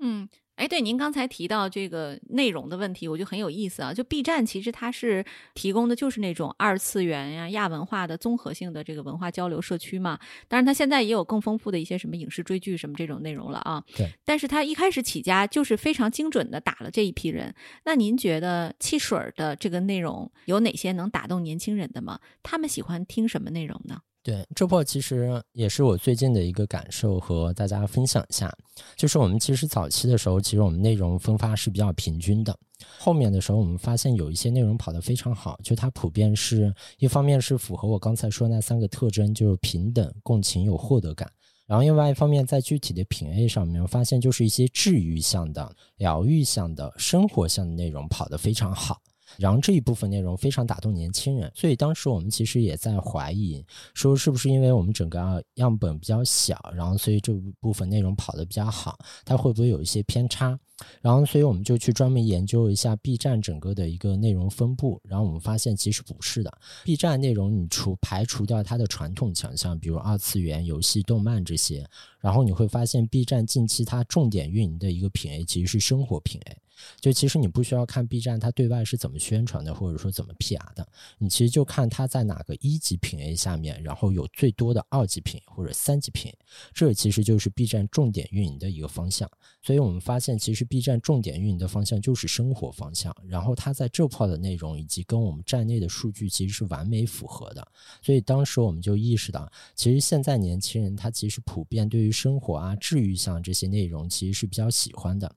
[0.01, 0.29] 嗯。
[0.57, 3.93] 哎，对，您刚才提到这个内容的问题，我觉得很有意思啊。
[3.93, 10.19] 就 B 站其实它是提供的就是那种二次元呀、亚文化的综合性的这个文化交流社区嘛。
[10.49, 13.85] 当然，它现在也有更丰富的一些什么影视追剧什么这种内容了啊。
[13.95, 14.09] 对。
[14.25, 17.55] 但是它一开始起家就是非常精准的打了这一批人。
[17.85, 22.19] 那您觉得汽水的这个内容有哪些能打动年轻人的吗？
[22.43, 24.01] 他们喜欢听什么内容呢？
[24.27, 28.53] 对，这波其实也是我最近的一个感受，和大家分享一下。
[28.97, 32.59] 就是我们其实早期的时候，其实我们内容分发是比较平均的。
[32.99, 41.31] 后面的时候，我们发现有一些内容跑得非常好，就它普遍是一方面是符合我刚才说那三个特征，就是平等、共情、有获得感。
[41.65, 49.01] 然后另外一方面，在具体的品类上面，我发现就是一些治愈向的、疗愈向的、生活向的内容跑得非常好。
[49.39, 60.59] 然后这一部分内容非常打动年轻人，所以当时我们其实也在怀疑，说是不是因为我们整个样本比较小，然后所以这部分内容跑得比较好，它会不会有一些偏差？
[61.01, 66.53] 然后所以我们就去专门研究一下 B 站整个的一个内容分布，然后我们发现其实不是的
[66.85, 71.89] ，B 站内容你除排除掉它的传统强项，比如二次元、游戏、动漫这些，
[72.21, 76.57] 然后你会发现 B 站近期它重点运营的一个品类其实是生活品类。
[77.01, 80.87] 就其实你不需要看 B 站它对外是怎么宣传的，或者说怎么 PR 的，
[81.19, 86.33] 你其实就看它在哪个一级品 A 下面，然后有最多的二级品或者三级品，
[86.73, 89.31] 这其实就是 B 站重点运营的一个方向。
[89.63, 97.67] 所以我们发现，其实 B 站重点运营的方向就是生活方向，然后它在这块的内容以及跟我们站内的数据其实是完美符合的，
[98.01, 105.31] 所以当时我们就意识到，其实现在年轻人他其实普遍对于生活啊、治愈像这些内容其实是比较喜欢的。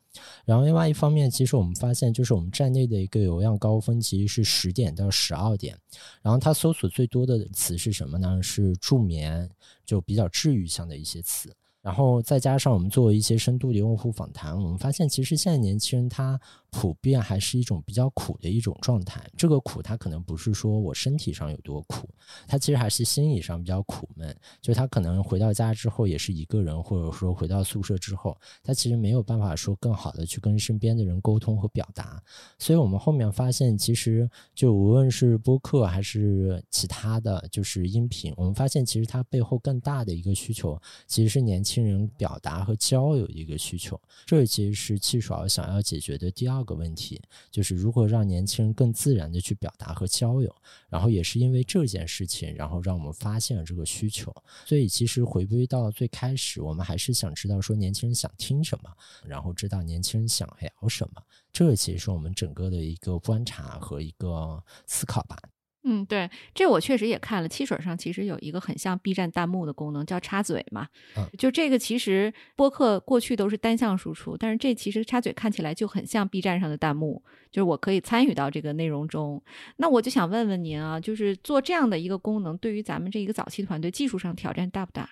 [0.45, 5.77] 然后另外一方面，其实我们发现，就是我们站内的一个流量高峰其实是十点到十二点，
[6.21, 8.41] 然后它搜索最多的词是什么呢？
[8.41, 9.49] 是助眠，
[9.85, 11.53] 就比较治愈向的一些词。
[11.81, 16.39] 然后再加上我们做一些深度的用户访谈，我们发现其实现在年轻人他
[16.69, 19.25] 普遍还是一种比较苦的一种状态。
[19.37, 22.07] 这个苦他可能不是说我身体上有多苦，
[22.47, 24.35] 他其实还是心理上比较苦闷。
[24.61, 32.21] 就他可能回到家之后也是一个人，或者说回到宿舍之后，他其实没有办法说更好的去跟身边的人沟通和表达。
[32.57, 41.68] 所以我们后面发现，其实就无论是播客还是其他的就是音频，我们发现其实它背后更大的一个需求其实是年轻。
[41.69, 50.51] 年轻人表达和交友一个需求，这其实是气爽想要解决的第二个问题，就是如何让年轻人更自然的去表达和交友。
[50.89, 54.33] 然后也是因为这件事情，然后让我们发现了这个需求。
[54.65, 58.89] 所以其实回归到最开始，我们还是想知道说年轻人想听什么，
[59.23, 61.21] 然后知道年轻人想聊什么。
[61.53, 65.37] 这其实是我们整个的一个观察和一个思考吧。
[65.83, 67.47] 嗯，对，这我确实也看了。
[67.47, 70.87] 汽水上其实有一个很像 B 站弹幕的功能，叫插嘴嘛。
[71.15, 79.41] 嗯就这个其实播客过去都是单向输出，但是这其实插嘴看起来就很像 B 站上的弹幕，就是我可以参与到这个内容中。
[79.77, 85.09] 那我就想问问您啊，就是做这样的一个功能，对于咱们这一个早期团队，技术上挑战大不大？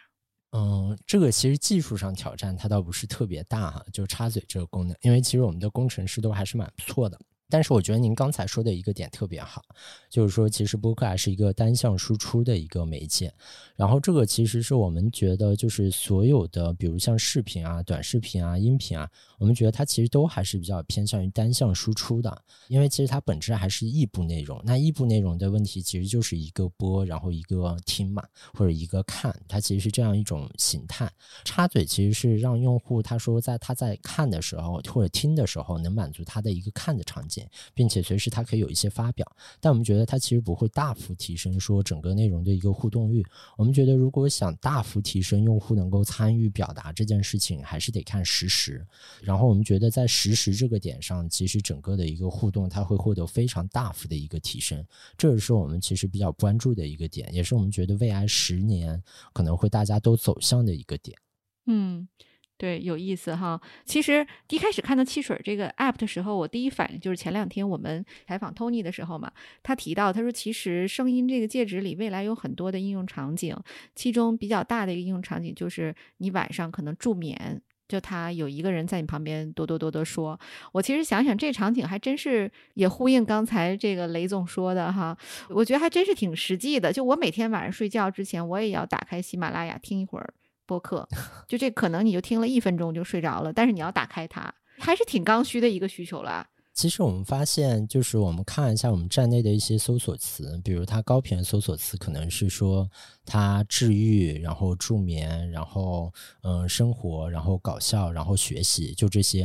[0.51, 7.17] 嗯，这个其实技术上挑战它倒不是特别大哈，就插嘴这个功能，因为其实我们的工程师都还是蛮不错的。
[7.49, 9.63] 但是我觉得您刚才说的一个点特别好，
[10.09, 13.33] 就是说其实播客还是一个单向输出的一个媒介，
[13.75, 24.61] 然后这个其实是我们觉得就是所有的，比如像视频啊、短视频啊、音频啊，我们觉得它其实都还是比较偏向于单向输出的，因为其实它本质还是异步内容。
[24.65, 31.09] 那异步内容的问题其实就是一个播，然后一个听嘛，或者一个看，它其实是这样一种形态。
[31.45, 37.36] 插嘴其实是让用户他说在他在看的时候或者听的时候能满足他的一个看的场景。
[37.73, 43.25] 并且随时它可以有一些发表，但我们觉得它其实不会大幅提升说整个内容的一个互动率。
[43.57, 48.85] 我们觉得如果想大幅提升用户能够参与表达这件事情，还是得看实时。
[49.21, 54.85] 然后我们觉得在实时这个点上，其实整个的一个互动它会获得非常大幅的一个提升，
[55.17, 59.01] 这也是我们其实比较关注的一个点，也是我们觉得未来十年
[59.33, 61.17] 可能会大家都走向的一个点。
[61.65, 62.07] 嗯。
[62.57, 63.61] 对，有意思哈。
[63.85, 73.55] 其实一开始看到汽水这个 app 的时候，我第一反应就是前两天我们采访 Tony 的时候嘛，他提到他说，其实声音这个介质里未来有很多的应用场景，
[73.93, 80.39] 其中比较大的一个应用场景就是你晚上可能助眠，就他有一个人在你旁边哆哆哆哆说。
[80.71, 85.15] 我其实想想这场景还真是也呼应刚才这个雷总说的哈，
[85.49, 86.91] 我觉得还真是挺实际的。
[86.91, 90.33] 就我每天晚上睡觉之前，我也要打开喜马拉雅听一会儿。
[90.67, 91.07] 播客，
[91.47, 96.45] 就这可能你就听了一分钟就睡着了，但是你要打开它，还是挺刚需的一个需求了。
[96.73, 102.87] 其实我们发现，就是我们看一下我们站内的一些搜索词，比如它高频搜索词可能是说
[103.27, 106.11] 它治愈，然后助眠，然后
[106.43, 109.41] 嗯生活，然后搞笑，然后学习，就这些。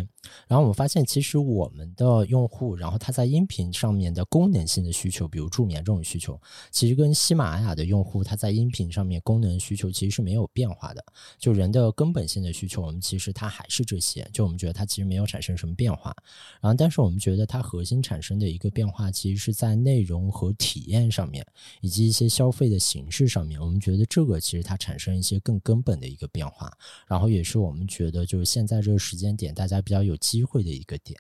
[0.47, 6.41] 然后我们发现，其实我们的用户，然后他在音频上面的功能性的需求，比如助眠这种需求，
[6.71, 11.05] 其实跟喜马拉雅的用户他在音频上面功能需求其实是没有变化的。
[11.39, 14.29] 就人的根本性的需求，我们其实它还是这些。
[14.33, 16.15] 就我们觉得它其实没有产生什么变化。
[16.61, 21.45] 然后，但是我们觉得它核心产生的一个变化，其实是在内容和体验上面，
[21.81, 23.61] 以及一些消费的形式上面。
[23.73, 26.71] 我们觉得这个其实它产生一些更根本的一个变化。
[27.09, 30.03] 然后也是我们觉得，就是现在这个时间点，大家比较。
[30.03, 31.17] 有机会的一个点，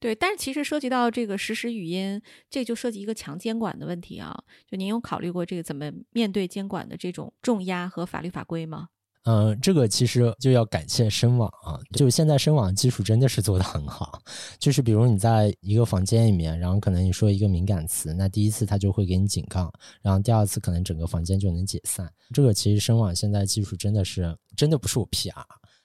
[0.00, 4.42] 对，但是其实涉及到这个实时语音，这就涉及一个强监管的问题啊。
[4.66, 8.88] 就您有考虑过这个怎么面对监管的这种重压和法律法规吗？
[9.24, 14.20] 嗯，这个其实就要感谢深网啊，就现在深网技术真的是做的很好。
[14.58, 22.12] 就是比如你在一个房间里面，然后可能你说一个敏感词，那第一次它就会给你警告，然后第二次可能整个房间就能解散。
[22.32, 25.32] 这个其实深网现在技术真的是真的不是我 PR。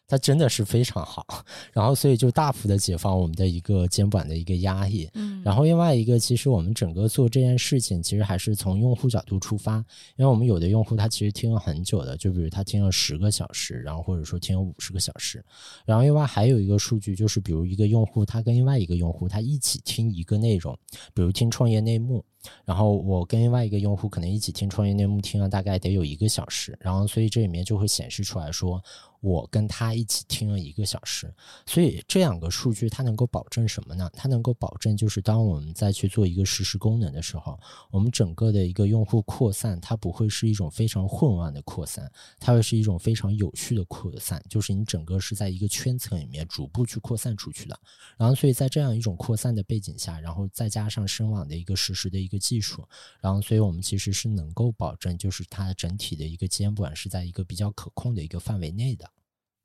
[0.08, 1.26] 它真的是非常好，
[1.74, 5.10] 然后所以就大幅的解放我们的一个监管的一个压抑。
[5.14, 9.76] 嗯，然后另外一个，其实我们整个做这件事情，其实还是从用户角度出发，
[10.16, 15.44] 因为我们有的用户他其实听了很久的，就比如他听了十个小时，然后或者说听了五十个小时。
[15.86, 20.78] 然后另外还有一个数据，就是比如一个用户他跟另外一个用户他一起听一个内容，
[21.14, 22.24] 比如听创业内幕。
[22.64, 26.78] 然后我跟另外一个用户可能一起听创业内幕，听了大概得有一个小时。
[26.80, 28.82] 然后所以这里面就会显示出来说，
[29.20, 31.34] 我跟他一起听了一个小时，
[31.66, 34.10] 所以这两个数据它能够保证什么呢？
[34.14, 37.60] 它能够保证就是当我们再去做一个实时功能的时候，
[37.92, 47.78] 我们整个的一个用户扩散，它不会是一种非常混乱的扩散，它会是一种非常有序的扩散，就是你整个是在一个圈层里面逐步去扩散出去的。
[48.18, 52.88] 然后，所以在这样一种扩散的背景下，然后再加上深网的一个实时的一个技术，
[53.20, 59.10] 然后，所以我们其实是能够保证，就是它整体的一个监管是在一个比较可控的一个范围内的。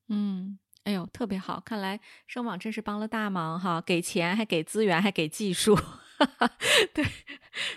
[0.09, 1.61] 嗯，哎呦，特别好！
[1.61, 5.79] 看来声网真是帮了大忙哈，给钱还给资源还给技术。
[6.95, 7.05] 对，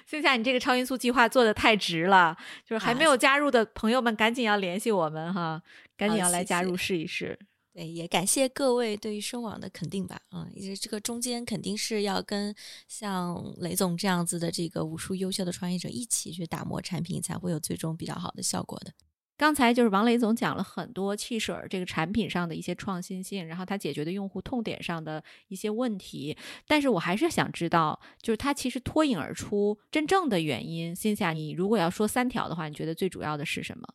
[0.06, 5.62] 现在你这个超音速计划做的太值了，就是还没有加入的朋友们，赶紧要联系我们哈，
[5.98, 7.40] 赶紧要来加入试一试。
[7.74, 10.20] 对，也感谢各位对于声网的肯定吧。
[10.30, 12.56] 啊，因为这个中间肯定是要跟
[12.88, 18.94] 像雷总这样子的这个无数优秀的创业者一起去打磨产品，才会有最终比较好的效果的。
[19.38, 30.96] 刚才就是王雷总讲了很多汽水这个产品上的一些创新性，然后他解决的用户痛点上的一些问题，但是我还是想知道，就是他其实脱颖而出真正的原因。
[30.96, 33.88] 心下，你如果要说三条的话，你觉得最主要的是什么？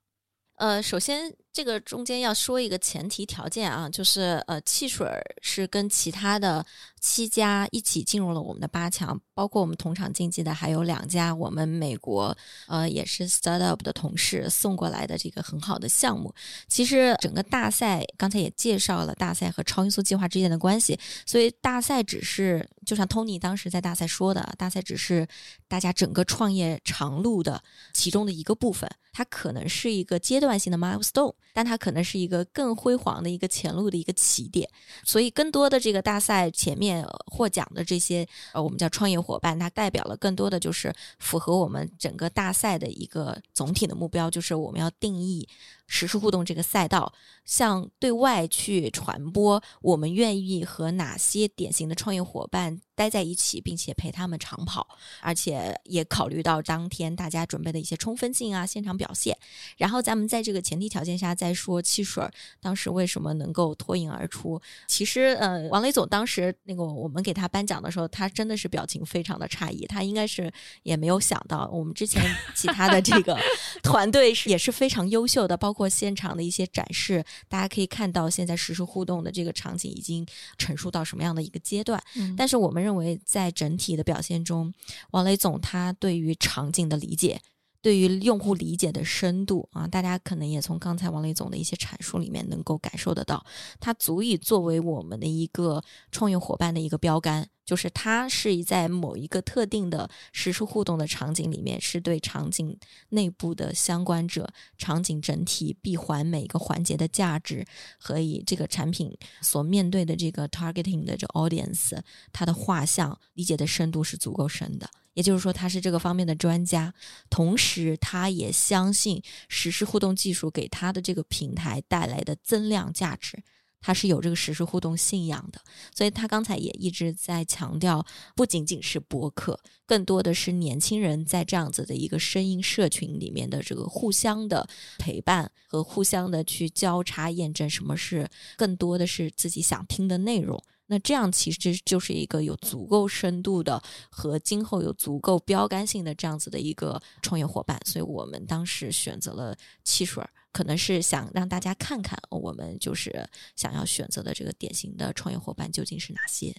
[0.57, 5.09] 呃，首先这个中间要说一个前提条件啊，就是呃，汽水
[5.41, 6.65] 是跟其他的。
[7.01, 12.37] 七家一起进入了我们的八强，包括我们同场竞技的还有两家我们美国
[12.67, 16.35] 呃也是 startup 的同事送过来的这个很好的项目。
[16.69, 25.27] 其实整个大赛刚才也介绍了大赛和超音速计划之间的关系，所以大赛只是就像 Tony 当时在大赛说的，大赛只是
[25.69, 27.63] 大家整个创业长路的
[27.95, 34.69] 其中的一个部分，它可能是一个阶段性的 milestone，但它可能是一个更辉煌的一个前路的一个起点。
[35.03, 36.90] 所以更多的这个大赛前面。
[37.27, 45.49] 获奖的这些呃，我们叫创业伙伴，它代表了更多的就是符合我们整个大赛的一个总体的目标，就是我们要定义。
[45.93, 47.13] 实时互动这个赛道，
[47.45, 54.87] 向对外去传播，我们愿意和哪些典型的创业伙伴待在一起，并且陪他们长跑，
[55.21, 59.37] 而且也考虑到当天大家准备的一些充分性啊，现场表现。
[59.79, 62.25] 然后咱们在这个前提条件下再说汽水
[62.61, 64.63] 当时为什么能够脱颖而出。
[64.87, 70.53] 其实，呃，王雷总当时那个我们给他颁奖的时候，他真的是表情非常的诧异，他应该是
[70.85, 72.23] 也没有想到我们之前
[72.55, 73.37] 其他的这个
[73.83, 75.80] 团队也是非常优秀的，包括。
[75.81, 80.27] 或现场的一些展示，大家可以看到现在实时互动的这个场景已经
[80.59, 81.99] 陈述到什么样的一个阶段。
[82.37, 84.71] 但是我们认为，在整体的表现中，
[85.13, 87.41] 王雷总他对于场景的理解。
[87.83, 93.43] 对于用户理解的深度啊，大家可能也从刚才王雷总的一些阐述里面能够感受得到，
[93.81, 102.77] 它足以作为我们的一个创业伙伴的一个标杆，就是它是在某一个特定的实时互动的场景里面，是对场景
[103.11, 107.65] 内部的相关者、场景整体闭环每个环节的价值
[107.97, 111.97] 和以这个产品所面对的这个 targeting 的这 audience，
[112.33, 114.91] 它的画像理解的深度是足够深的。
[115.15, 116.93] 也就是说，他是这个方面的专家，
[117.29, 123.41] 同时他也相信实时互动技术给他的这个平台带来的增量价值，
[123.81, 125.61] 他是有这个实时互动信仰的。
[125.95, 128.05] 所以他刚才也一直在强调，
[128.37, 140.63] 不仅仅是播客，更多的是年轻人在这样子的一个声音社群里面的这个互相的陪伴和互相的去交叉验证，什么是更多的是自己想听的内容。
[140.87, 156.55] 那这样其实就是一个有足够深度的和今后有足够标杆性的这样子的一个创业伙伴，所以我们当时选择了汽水儿，可能是想让大家看看我们就是想要选择的这个典型的创业伙伴究竟是哪些。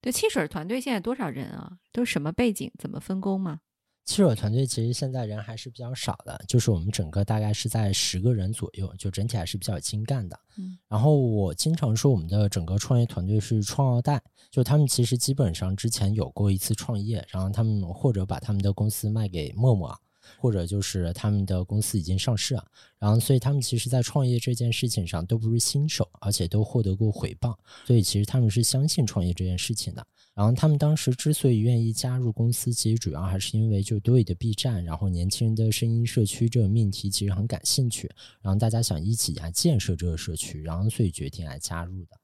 [0.00, 1.78] 对，汽水团队现在多少人啊？
[1.92, 2.70] 都是什么背景？
[2.78, 3.60] 怎么分工吗？
[4.04, 10.38] 汽水团队其实现在人还是比较少的，就是我们整个大概是在十个人左右，就整体还是比较精干的。
[10.58, 19.98] 嗯，然后我经常说我们的整个创业团队是创二代，就他们其实基本上之前有过一次创业，然后他们或者把他们的公司卖给陌陌，
[20.38, 22.64] 或者就是他们的公司已经上市了，
[22.98, 30.06] 然后所以他们其实在创业这件事情上都不是新手，而且都获得过回报，所以其实他们是相信创业这件事情的。
[30.34, 38.10] 然后他们当时之所以愿意加入公司，其实主要还是因为就对的 B 站，然后年轻人的声音社区这个命题其实很感兴趣，
[38.42, 42.18] 然后大家想一起来建设这个社区，然后所以决定来加入的。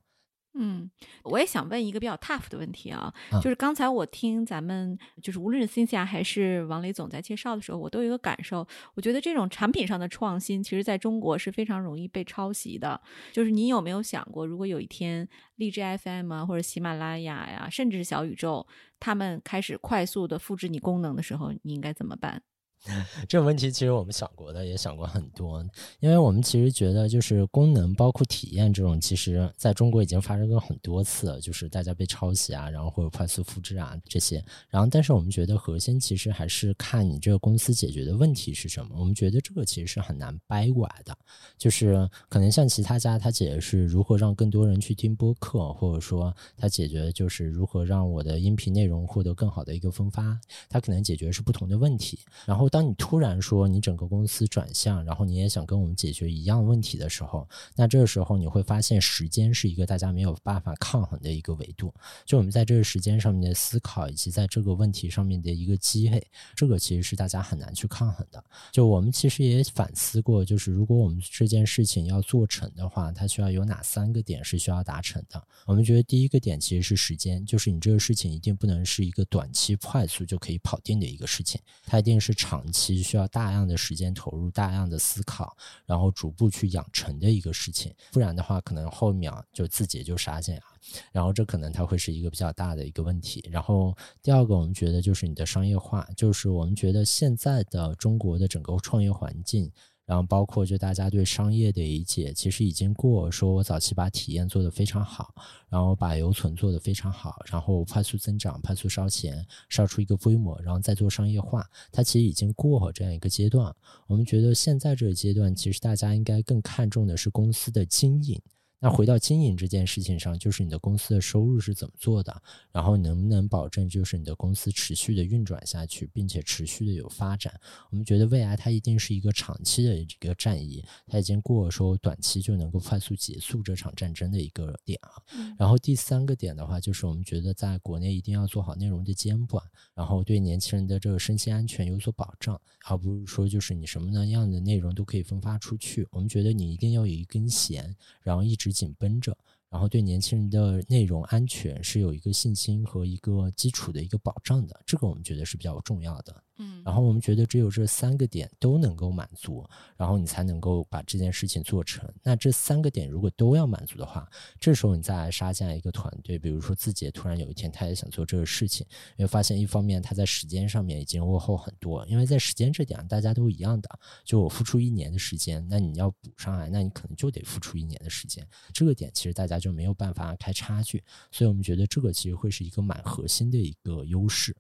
[0.55, 0.91] 嗯，
[1.25, 13.01] 我也想问一个比较 tough 的问题啊，就是刚才我听咱们就是无论是新夏还是王雷总在介绍的时候，我都有一个感受，我觉得这种产品上的创新，其实在中国是非常容易被抄袭的。
[13.33, 18.67] 就是你有没有想过，如果有一天荔枝 FM 啊，或者喜马拉雅呀，甚至是小宇宙，
[19.01, 22.43] 他们开始快速的复制你功能的时候，你应该怎么办？
[23.29, 25.65] 这个问题其实我们想过的，也想过很多，
[26.01, 34.45] 因为我们其实觉得，就是功能包括体验这种，其实在中国已经发生过很多次，就是大家被抄袭啊，然后或者快速复制啊这些。
[34.69, 38.97] 然后，但是我们觉得核心其实还是看你这个公司解决的问题是什么。
[38.99, 41.17] 我们觉得这个其实是很难掰过来的，
[41.57, 50.37] 就是可能像其他家，他解决是如何让更多人去听播客，或者说他解决就是如何让我的音频内容获得更好的一个分发，
[50.69, 52.19] 他可能解决是不同的问题。
[52.45, 57.47] 然后，当你突然说你整个公司转向，然后你也想跟我们解决一样问题的时候，
[57.77, 61.93] 那这个时候你会发现时间是一个大家没有办法抗衡的一个维度。
[62.25, 68.43] 就我们在这个时间上面的思考，以及在这个问题上面的一个积累，这个其实是大家很难去抗衡的。
[68.71, 75.47] 就我们其实也反思过，就是如果我们这件事情要做成的话，它需要有哪三个点是需要达成的？
[75.67, 83.03] 我们觉得第一个点其实是时间，就是你这个事情一定不能是一个短期快速就可以跑定的一个事情，它一定是长期。
[83.03, 85.57] 需要大量的时间投入，大量的思考，
[85.87, 90.65] 然后逐步去养成的一个事情，不然的话，可能后面就自己就杀进啊，
[91.11, 93.47] 然后这可能它会是一个比较大的一个问题。
[93.51, 99.71] 然后第二个，我们觉得就是你的商业化，就是我们觉得现在的中国的整个创业环境。
[100.05, 105.35] 然后包括就大家对商业的理解，其实已经过说我早期把体验做得非常好，
[105.69, 113.75] 然后把留存做得非常好，然后快速增长、快速烧钱、烧出一个规模，然后再做商业化，它其实已经过了这样一个阶段。
[114.07, 118.41] 我们觉得现在这个阶段，其实大家应该更看重的是公司的经营。
[118.85, 127.55] 那回到经营这件事情上，就是你的公司的收入是怎么做的，然后能不能保证就是你的公司持续的运转下去，并且持续的有发展？
[127.91, 135.23] 我们觉得未来它一定是一个长期的一个战役，它已经过了说短期就能够快速结束这场战争的一个点啊。
[135.57, 139.65] 然后第三个点的话，就是我们觉得在国内一定要做好内容的监管，
[139.95, 146.05] 然后对年轻人的这个身心安全有所保障，而不是说就是你什么样的内容都可以分发出去。
[146.11, 148.72] 我们觉得你一定要有一根弦，然后一直。
[148.73, 149.37] 紧绷着，
[149.69, 156.43] 然后对年轻人的内容安全是有一个信心和一个基础的一个保障的，这个我们觉得是比较重要的。
[156.59, 159.65] 嗯，然后我们觉得只有这三个点都能够满足，
[159.97, 162.09] 然后你才能够把这件事情做成。
[162.23, 164.29] 那这三个点如果都要满足的话，
[164.61, 168.87] 这时候你再来杀进来一个团队，比如说自己突然有一天他也想做这个事情，
[169.17, 173.89] 你会发现一方面他在时间上面已经落后很多，因为在时间这点大家都一样的，
[174.25, 178.47] 就我付出一年的时间，那你要补上来，那你可能就得付出一年的时间。
[178.73, 184.55] 这个点其实大家就没有办法开差距，所以我们觉得这个其实会是一个蛮核心的一个优势。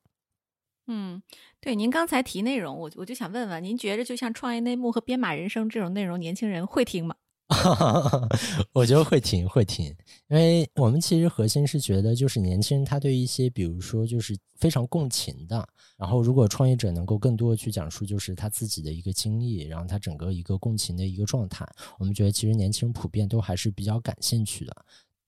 [0.89, 1.23] 嗯，
[1.61, 7.15] 对，您刚才提内容，我我就想问问，您觉着就像创业内幕和编码人生这种内容，年轻人会听吗？
[8.73, 9.87] 我觉得会听，会听，
[10.29, 15.69] 因为我们其实核心是觉得，就是年轻人他对一些，比如说就是非常共情的，
[15.99, 21.67] 然后如果创业者能够更多的去讲述，就是他自己的一个经历，然后他整个一个共情的一个状态，
[21.99, 24.75] 我们觉得其实年轻人普遍都还是比较感兴趣的。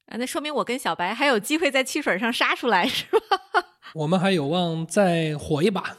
[0.07, 3.21] 啊，那说明我跟小白还有机会在汽水上杀出来，是吧？
[3.93, 5.99] 我们还有望再火一把。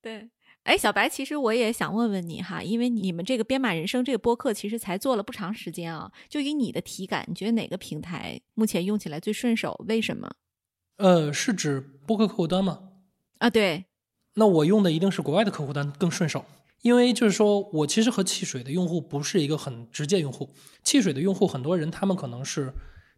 [0.00, 0.30] 对，
[0.62, 9.84] 哎，小白，其实我也想问问你哈，因为你们这个编码人生这个播客其实才做了不长时间啊，就以你的体感，你觉得哪个平台目前用起来最顺手？
[9.88, 10.30] 为什么？
[10.96, 12.78] 呃，是指播客客户端吗？
[13.38, 13.86] 啊，对。
[14.34, 16.44] 那我用的一定是国外的客户端更顺手，
[16.82, 20.50] 因为就是说我其实和汽水的用户不是一个很直接用户，
[20.82, 22.72] 汽水的用户很多人他们可能是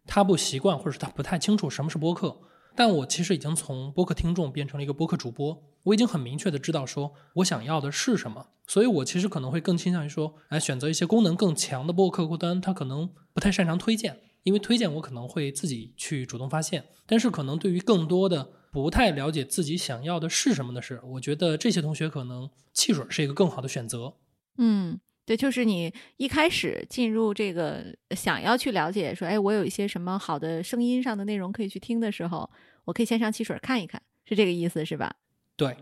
[0.05, 2.39] 他不习惯，或者是他不太清楚什么是播客。
[2.77, 24.13] 但我其实已经从播客听众变成了一个播客主播，我已经很明确的知道说我想要的是什么，所以我其实可能会更倾向于说，来选择一些功能更强的播客客户端，它可能不太擅长推荐，因为推荐我可能会自己去主动发现，但是可能对于更多的不太了解自己想要的是什么的事，我觉得这些同学可能汽水是一个更好的选择。
[24.59, 24.99] 嗯。
[25.27, 32.49] 对，就是你一开始进入这个想要去了解，说，哎，我有一些什么好的声音上的内容可以去听的时候，
[32.85, 35.13] 我可以先上汽水看一看，是这个意思，是吧？
[35.57, 35.75] 对，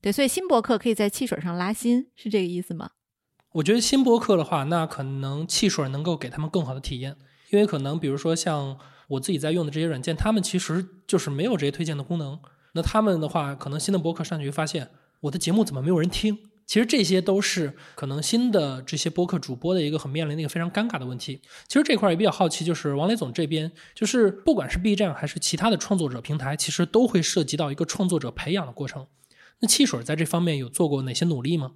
[0.00, 2.92] 对，所以新博客可以在汽水上拉新，是这个意思吗？
[3.52, 7.14] 我觉得新博客的话，那可能汽水能够给他们更好的体验，
[7.50, 8.78] 因为可能比如说像
[9.08, 12.40] 我自己在用的这些软件，他们其实就是没有这些推荐的功能，
[12.72, 14.88] 那他们的话，可能新的博客上去发现
[15.20, 16.38] 我的节目怎么没有人听？
[16.66, 21.40] 其实这些都是可能新的这些播客主播的一个很面临的一个非常尴尬的问题。
[21.68, 29.06] 其实这块也比较好奇，就是王雷总这边，就是不管是 B 站还是其他的创作者平台，其实都会涉及到一个创作者培养的过程。
[29.60, 31.72] 那汽水在这方面有做过哪些努力吗？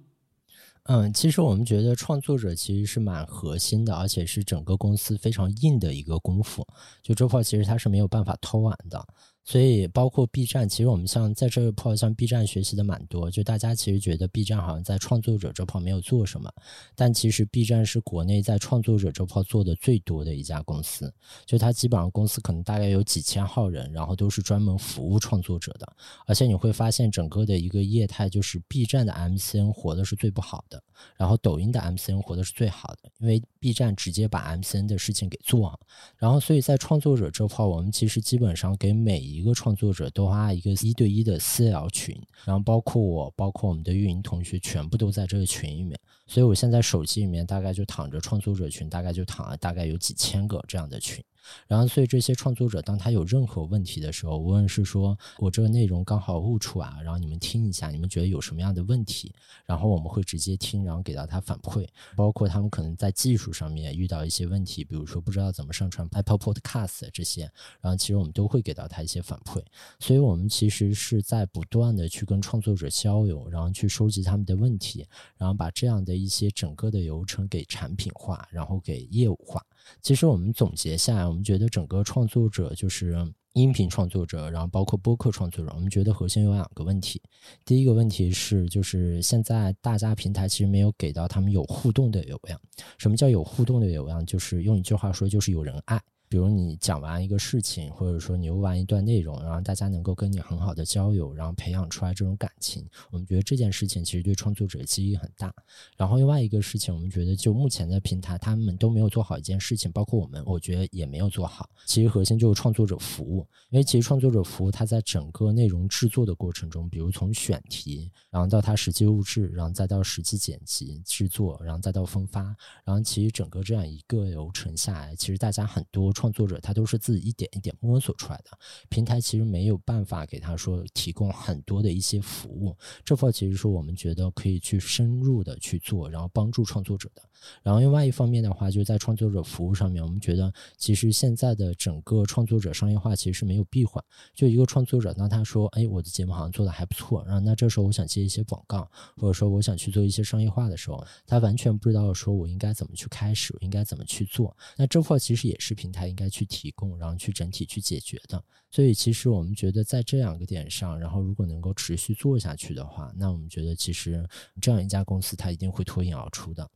[0.85, 6.67] 嗯，其实我们觉得创作者其实是蛮核心的，而且是整个公司非常硬的一个功夫。
[7.03, 9.07] 就这块其实它是没有办法偷懒的。
[9.43, 13.29] 所以，包括 B 站，其实我们像在这个泡，像 B 站学习的蛮多。
[13.29, 16.49] 就大家其实觉得 B 站好像在创作者这泡没有做什么，
[16.95, 21.11] 但其实 B 站是国内在创作者这泡做的最多的一家公司。
[21.45, 25.91] 就它基本上公司可能大概有几千号人，然后都是专门服务创作者的。
[26.27, 30.81] 而且你会发现，整个的一个业态就是 B 站的 MCN 活的是最不好的，
[31.17, 35.79] 然后抖音的 MCN 活的是最好的，因为 B 站直接把 MCN 的事情给做了。
[36.17, 45.99] 然后，所以在创作者这块，我们其实基本上给每一个创作者都发一个一对一的私聊群，然后包括我，包括我们的运营同学，全部都在这个群里面。
[46.31, 51.21] 所以我现在手机里面大概就躺着创作者群，大概就躺了大概有几千个这样的群。
[51.67, 59.33] 然后，所以这些创作者当他有任何问题的时候，无论是说我这个内容刚好误触啊，然后你们听一下，你们觉得有什么样的问题，
[59.65, 61.85] 然后我们会直接听，然后给到他反馈。
[62.15, 67.51] 包括他们可能在技术上面遇到一些问题，比如说不知道怎么上传 Apple Podcast 这些，
[67.81, 69.61] 然后其实我们都会给到他一些反馈。
[69.99, 75.07] 所以我们其实是在不断的去跟创作者交流，然后去收集他们的问题，
[75.37, 79.61] 然后把这样的一些整个的流程给产品化，然后给业务化。
[80.01, 83.15] 其实我们总结下来，我们觉得整个创作者就是
[83.53, 87.21] 音频创作者，然后包括播客创作者，我们觉得核心有两个问题。
[87.65, 92.59] 第一个问题是，就是现在大家平台其实没有给到他们有互动的流量。
[92.97, 94.25] 什么叫有互动的流量？
[94.25, 96.01] 就是用一句话说，就是有人爱。
[96.31, 105.53] 比如你讲完一个事情，或者说你录完一段内容，然后大家能够跟你很好的交流，然后培养出来这种感情，我们觉得这件事情其实对创作者意义很大。
[105.97, 111.69] 然后另外一个事情，我们觉得就目前的平台，他们都没有做好一件事情，包括我们，我觉得也没有做好。
[111.85, 122.55] 其实核心就是创作者服务，因为其实创作者服务，它在整个内容制作的过程中，比如从选题，然后到它实际录制，然后再到实际剪辑制作，然后再到分发，
[122.85, 126.13] 然后其实整个这样一个流程下来，其实大家很多。
[126.21, 128.51] 创作者他都是自己一点一点摸索出来的，
[128.89, 137.23] 平台其实没有办法给他说提供很多的一些服务，这块其实是我们觉得可以去深入的去做，然后帮助创作者的。
[137.63, 144.03] 然后另外一方面的话，就是在创作者服务上面，我们觉得其实现在的整个创作者商业化其实是没有闭环。
[144.35, 154.55] 就一个创作者，当他说：“哎，我的节目好像做的还不错。”然后那这时候我想接一些广告，或者说我想去做一些商业化的时候，他完全不知道说我应该怎么去开始，我应该怎么去做。
[154.77, 158.43] 那这块其实也是平台应该去提供，然后去整体去解决的。
[158.69, 164.23] 所以其实我们觉得在这两个点上，然后如果能够持续做下去的话，那我们觉得其实
[164.61, 166.69] 这样一家公司它一定会脱颖而出的。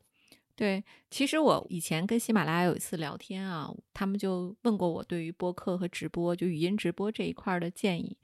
[0.58, 0.82] 对，
[1.12, 8.18] 其实我以前跟喜马拉雅有一次聊天啊，他们就问过我对于播客和直播，就语音直播这一块的建议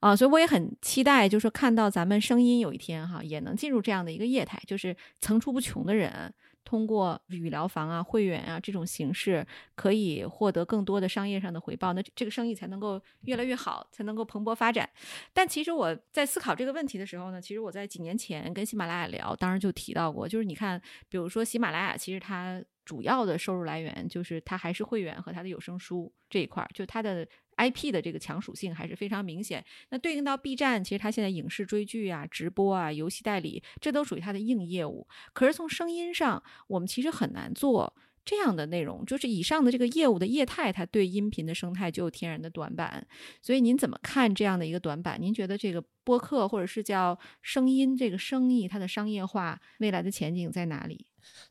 [0.00, 6.32] 啊，所以我也很期待，就是看到咱们声音有一天哈也能进入这样的一个业态，就是层出不穷的人。
[6.64, 14.88] 通过语聊房啊、会员啊这种形式，可以获得更多的商业上的回报，那这个生意才能够越来越好，才能够蓬勃发展。
[15.32, 27.26] 但其实我在思考这个问题的时候呢，其实我在几年前跟喜马拉雅聊，当时就提到过，就是你看，比如说喜马拉雅，其实它主要的收入来源就是它还是会员和它的有声书这一块儿，就它的。
[27.56, 29.64] IP 的这个强属性还是非常明显。
[29.90, 35.06] 那对应到 B 站，其实它现在影视追剧啊、直播啊、游戏代理，这都属于它的硬业务。
[35.32, 37.94] 可是从声音上，我们其实很难做
[38.24, 39.04] 这样的内容。
[39.04, 43.06] 就是以上的这个业务的业态，它对音频的生态就有天然的短板。
[43.42, 45.20] 所以您怎么看这样的一个短板？
[45.20, 51.06] 您觉得这个播客或者是叫声音这个生意，它的商业化未来的前景在哪里？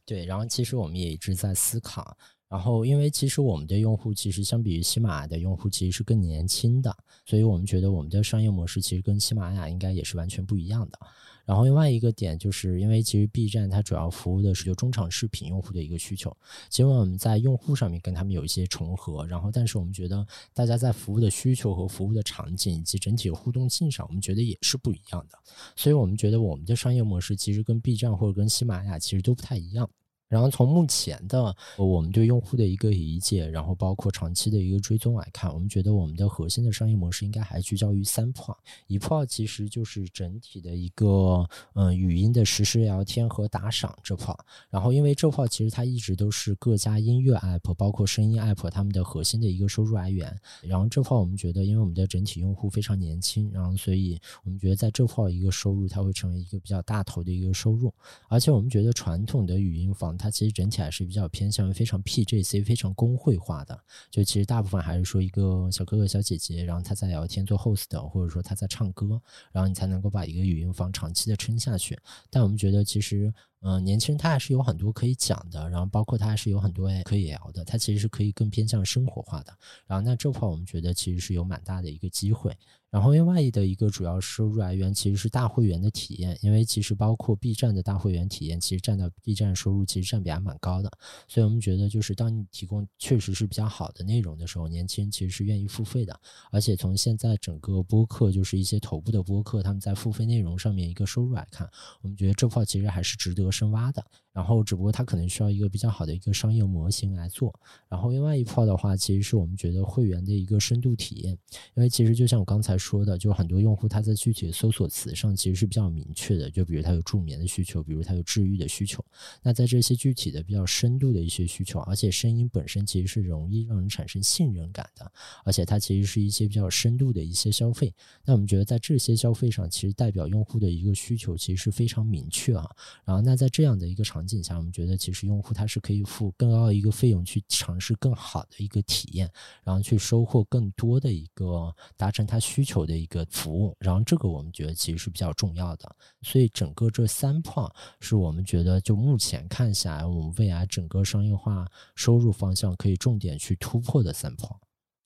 [0.06, 2.18] 对，然后其实我们也一直在思考。
[2.54, 6.96] 然后，因为其实我们的用户其实相比于喜马拉雅的用户其实是更年轻的，
[7.26, 11.00] 所以我们觉得我们的商业模式其实跟喜马拉雅应该也是完全不一样的。
[11.46, 16.32] 然后另外一个点就是因为其实 B 站它主要服务的是就中长视频用户的一个需求，
[16.70, 20.24] 尽管我们在用户上面跟他们有一些重合，然后但是我们觉得
[20.54, 25.40] 大家在服务的需求和服务的场景以及整体互动性上，我们觉得也是不一样的。
[25.76, 29.90] 所以我们觉得我们的商业模式其实跟 B 站或者跟喜马拉雅其实都不太一样。
[30.34, 38.52] 然后从目前的我们对用户的一个理解，然后包括长期的一个追踪来看，我们觉得我们的核心的商业模式应该还聚焦于三 p
[38.88, 44.36] 一 p 其实就是整体的一个嗯语音的实时聊天和打赏这 p
[44.72, 50.36] 然后因为这 p 其实它一直都是各家音乐 app 包括声音 app 他们的核心的一个收入来源。
[50.64, 57.94] 然后这 p 我们觉得，因为我们的整体用户非常年轻，然后所以我们觉得在这 p 一个收入它会成为一个比较大头的一个收入。
[58.30, 60.18] 而且我们觉得传统的语音房。
[60.24, 63.78] 它其实整体还是比较偏向于非常 PJC、非常工会化的，
[64.10, 69.22] 就其实大部分还是说一个小哥哥、小姐姐，然后他在聊天做 host，或者说他在唱歌，
[69.52, 72.00] 然后你才能够把一个语音房长期的撑下去。
[72.30, 73.34] 但我们觉得其实。
[73.66, 79.58] 嗯，年轻人他还是有很多可以讲的，然后包括他还是有很多可以聊的，他其实是可以更偏向生活化的。
[79.88, 82.54] 然后那这块我们觉得其实是有蛮大的一个机会。
[82.94, 90.92] 然后另外的一个主要收入来源其实是大会员的体验，因为其实包括 B 站的大会员体验，其实占到 B 站收入其实占比还蛮高的。
[91.28, 96.18] 所以我们觉得就是当你提供确实是比较好的内容的时候，年轻人其实是愿意付费的。
[96.52, 101.68] 而且从现在整个播客就是一些头部的播客，他们在付费内容上面一个收入来看，
[102.04, 104.06] 我们觉得这块其实还是值得深挖的。
[104.34, 107.54] 然后，只不过它可能需要一个比较好的一个商业模型来做。
[107.88, 111.38] 然后，另外一块的话，其实是我们觉得会员的一个深度体验。
[111.76, 116.50] 因为其实就像我刚才说的，就很多用户他在具体的搜索词上其实是比较明确的。
[116.50, 119.06] 就比如他有助眠的需求，比如他有治愈的需求。
[119.44, 125.12] 那在这些具体的比较深度的一些需求，而且声音本身其实是容易让人产生信任感的，
[125.46, 127.94] 而且它其实是一些比较深度的一些消费。
[128.26, 132.68] 那我们觉得在这些消费上，其实代表用户的一个需求其实是非常明确啊。
[133.06, 139.30] 然后，那在这样的一个场场景下，我们觉得其实用户他是可以付更高的一个费用去尝试更好的一个体验，
[139.64, 145.94] 然后去收获更多的一个达成他需求的一个服务，然后这个我们觉得其实是比较重要的。
[146.22, 147.64] 所以整个这三块
[148.00, 154.50] 是我们觉得就目前看下来，我们未来整个商业化收入方向可以重点去突破的三块。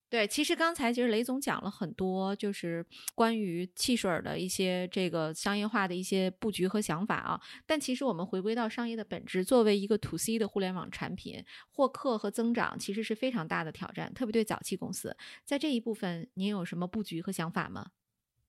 [0.10, 7.42] 对，其实刚才其实雷总讲了很多，就是关于汽水的一些这个商业化的一些布局和想法啊。
[7.66, 15.14] 但其实我们回归到商业的本质，作为一个 to C 的互联网产品，获客和增长其实是非常大的挑战，特别对早期公司。
[15.44, 17.88] 在这一部分，您有什么布局和想法吗？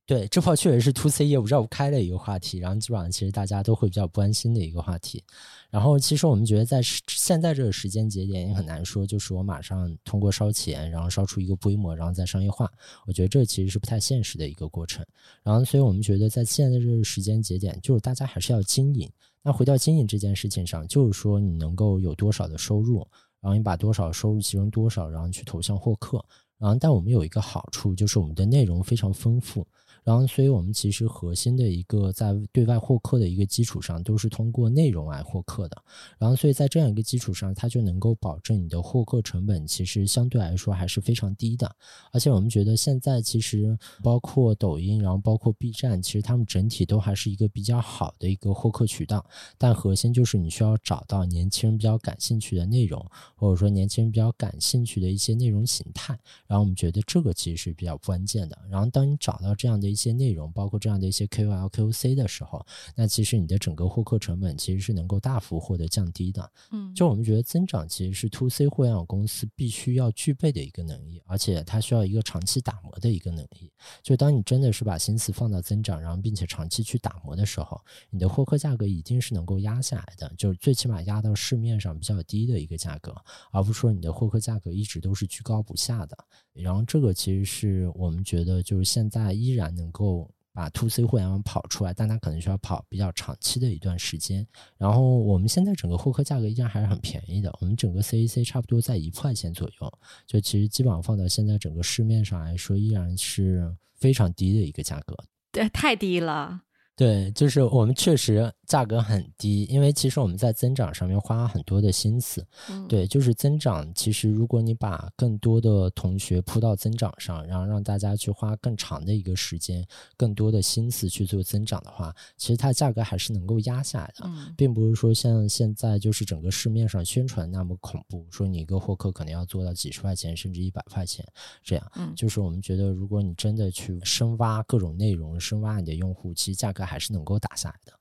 [0.09, 5.22] 对，这块确实是 to C 业务绕不开的一个话题，然后基本上其实大家都会比较关心的一个话题。
[5.68, 12.72] 然后其实我们觉得在现在这个时间节点也很难说，就是我马上通过烧钱，然后烧出一个规模，然后再商业化，
[13.04, 15.04] 我觉得这其实是不太现实的一个过程。
[15.42, 19.06] 然后所以我们觉得在现在这个时间节点，就是大家还是要经营。
[19.42, 23.06] 那回到经营这件事情上，就是说你能够有多少的收入，
[23.42, 26.24] 然后你把多少收入其中多少，然后去投向获客。
[26.56, 29.66] 然后但我们有一个好处，就是我们的内容非常丰富。
[30.05, 35.82] 然后，所以我们其实核心的一个在对外获客的一个基础上，都是通过内容来获客的。
[36.18, 41.70] 然后，所以在这样一个基础上，它就能够保证你的获客成本其实相对来说还是非常低的。
[42.12, 49.24] 而且，我们觉得现在其实包括抖音，然后包括 B 站，其实他们整体都还是一个比较好的一个获客渠道。
[49.57, 53.05] 但核心就是你需要找到年轻人比较感兴趣的内容，
[53.36, 56.18] 或者说年轻人比较感兴趣的一些内容形态。
[56.46, 58.59] 然后，我们觉得这个其实是比较关键的。
[58.70, 66.53] 然后，当你找到这样的一些内容，包括这样的一些 KOL、KOC 的时候，那其实你的整个获客成本其实是能够大幅获得降低的。
[66.70, 73.72] 嗯，就我们觉得增长其实是 To C 互联网公司必须要具备的一个能力，而且它需要一个长期打磨的一个能力。
[74.03, 77.80] 就当你真的是把心思放到增长，然后并且长期去打磨的时候，
[78.11, 83.14] 你的获客价格一定是能够压下来的，就是最起码压到市面上比较低的一个价格，
[83.51, 86.16] 而不是说你的获客价格一直都是居高不下的。
[86.53, 94.44] 然后这个其实是我们觉得就是现在依然能够把 to C 互联网跑出来，但它可能需要跑比较长期的一段时间。
[94.76, 105.16] 然后我们现在整个获客价格依然还是很便宜的，我们整个 CAC 差不多在一块钱左右，就其实基本上放到现在整个市面上来说，依然是非常低的一个价格。
[105.52, 106.62] 对，太低了。
[106.99, 112.44] 对，就是我们确实价格很低，因为其实我们在增长上面花了很多的心思。
[112.88, 119.86] 对，就是增长，其实如果你把更多的同学铺到增长上，然后让大家去花更长的一个时间、
[120.16, 131.24] 更多的心思去做增长的话，其实它价格还是能够压下来的，并不是说像现在就是整个市面上宣传那么恐怖，说你一个获客可能要做到几十块钱甚至一百块钱
[131.62, 131.92] 这样。
[131.94, 136.88] 嗯，就是我们觉得，如果你真的去深挖各种内容，深挖你的用户，其实价格。
[136.89, 137.93] 还是能够打下来的。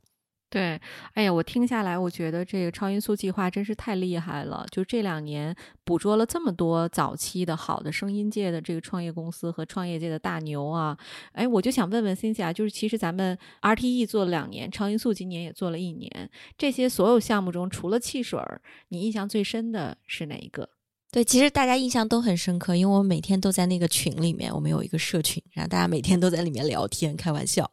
[0.49, 0.79] 对，
[1.13, 4.65] 哎呀，我听下来，我觉得这个超音速计划真是太厉害了。
[4.71, 10.97] 就这两年捕捉了这么多早期的好的声音界的这个创业公司和创业界的大牛啊！
[11.33, 16.09] 哎，我就想问问 c i n 啊，就是其实咱们 RTE 做了两年，超音速今年也做了一年，
[16.57, 20.69] 这些所有项目中，除了汽水儿，你印象最深的是哪一个？
[21.09, 27.71] 对，其实大家印象都很深刻，因为我每天都在那个群里面，我们有一个社群，然后大家每天都在里面聊天、开玩笑。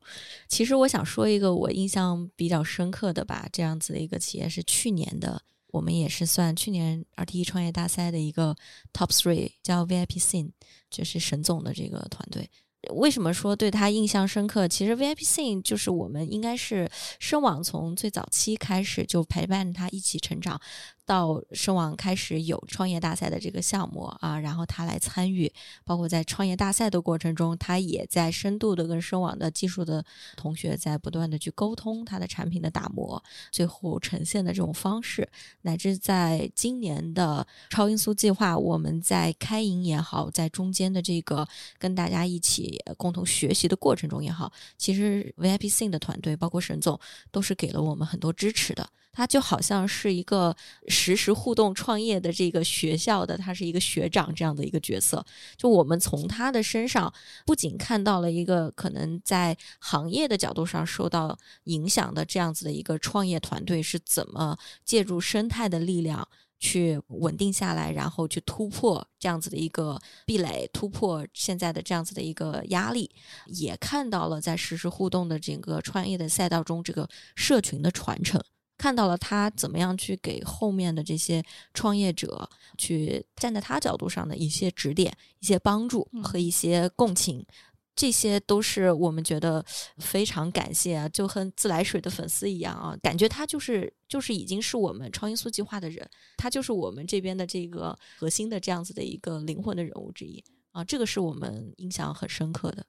[0.49, 8.55] 其实我想说一个我印象比较深刻的吧，这样子的一个企业是去年的，我们也是算去年 RTE 创业大赛的一个
[8.93, 10.53] Top Three，叫 VIP Scene，
[10.89, 12.49] 就是沈总的这个团队。
[12.91, 14.69] 为什么说对他印象深刻？
[14.69, 20.61] 其实 VIP Scene 就是我们应该是声网从最早期开始就陪伴他一起成长。
[21.07, 25.53] 到声网开始有创业大赛的这个项目啊，然后他来参与，
[25.85, 30.05] 包括在创业大赛的过程中，他也在深度的跟声网的技术的
[30.37, 35.29] 同学在不断的去沟通他的产品的打磨，最后呈现的这种方式，
[35.63, 41.47] 乃至在今年的超音速计划，我们在开营也好，在中间的这个
[41.79, 46.99] 跟大家一起共同学习的过程中也好，其实 VIP Sing 的团队包括沈总
[47.31, 48.89] 都是给了我们很多支持的。
[49.15, 50.55] 他就好像是一个
[50.89, 55.25] 实时互动创业的这个学校的，他是一个学长这样的一个角色。
[55.57, 57.13] 就我们从他的身上，
[57.47, 66.27] 不仅看到了一个可能在行业的角度上受到影响的这样子的一个创业团队是怎么借助生态的力量
[66.59, 73.11] 去稳定下来，然后去突破这样子的一个壁垒，突破现在的这样子的一个压力，
[73.47, 78.43] 也看到了在实时互动的整个创业的赛道中，这个社群的传承。
[78.77, 87.47] 看到了他怎么样去给后面的这些创业者去站在他角度上的一些指点、一些帮助和一些共情，
[87.95, 89.65] 这些都是我们觉得
[89.99, 102.85] 非常感谢啊，就和自来水的粉丝一样啊，感觉他就是就是已经是我们超音速计划的人，他就是我们这边的这个核心的这样子的一个灵魂的人物之一啊，这个是我们印象很深刻的。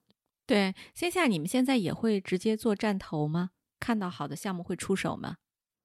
[0.48, 3.52] 对，线下你们现在也会直接做站投吗？
[3.80, 5.38] 看到好的项目会出手吗？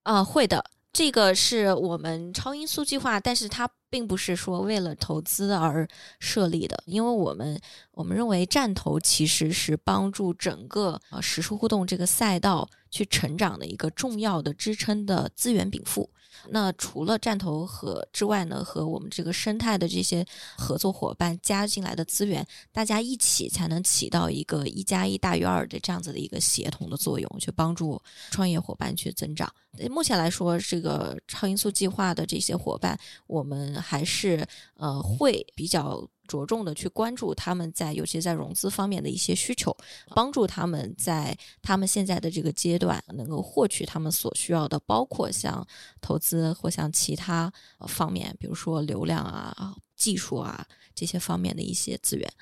[0.03, 5.87] 啊，会的，这个是我们超音速计划，但是它并不是说为了投资而
[6.19, 7.61] 设立的，因为我们
[7.93, 16.09] 我们认为站投其实是帮助整个呃实时互动这个赛道去成长的一个重要的支撑的资源禀赋。
[16.49, 20.25] 那除了站投和之外呢，和我们这个生态的这些
[20.57, 28.01] 合作伙伴加进来的资源，大家一起才能起到一个一加一大于二的这样子的一个协同的作用，去帮助
[28.31, 29.53] 创业伙伴去增长。
[29.91, 36.09] 目前来说，这个超音速计划的这些伙伴，我们还是呃会比较。
[36.31, 39.77] 着重的去关注他们在尤其在融资方面的一些需求，
[40.15, 45.67] 帮助他们在他们现在的这个阶段能够获取他们所需要的，包括像
[46.01, 47.53] 投资或像其他
[47.89, 50.65] 方面，比如说流量啊、技术啊
[50.95, 52.33] 这些方面的一些资源。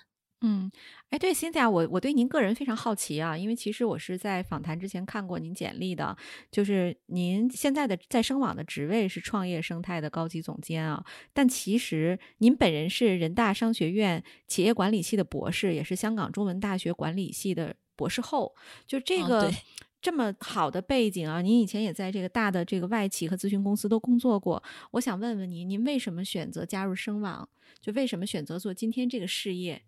[0.40, 0.70] 嗯，
[1.10, 6.16] 哎，对，辛亚，我我对您个人非常好奇啊，因为其实我是在访谈之前看过您简历的，
[6.50, 18.54] 就是您现在的在声网的职位是创业生态的高级总监啊，但其实您本人是人大商学院企业管理系的博士，也是香港中文大学管理系的博士后，
[18.86, 19.52] 就这个
[20.00, 24.62] 这么好的背景啊，您以前也在这个大的这个外企和咨询公司都工作过，
[24.92, 27.48] 我想问问您，您为什么选择加入声网？
[27.80, 29.82] 就为什么选择做今天这个事业？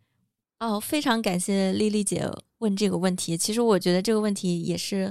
[0.60, 3.34] 哦，非常感谢丽丽姐问这个问题。
[3.34, 5.10] 其实我觉得这个问题也是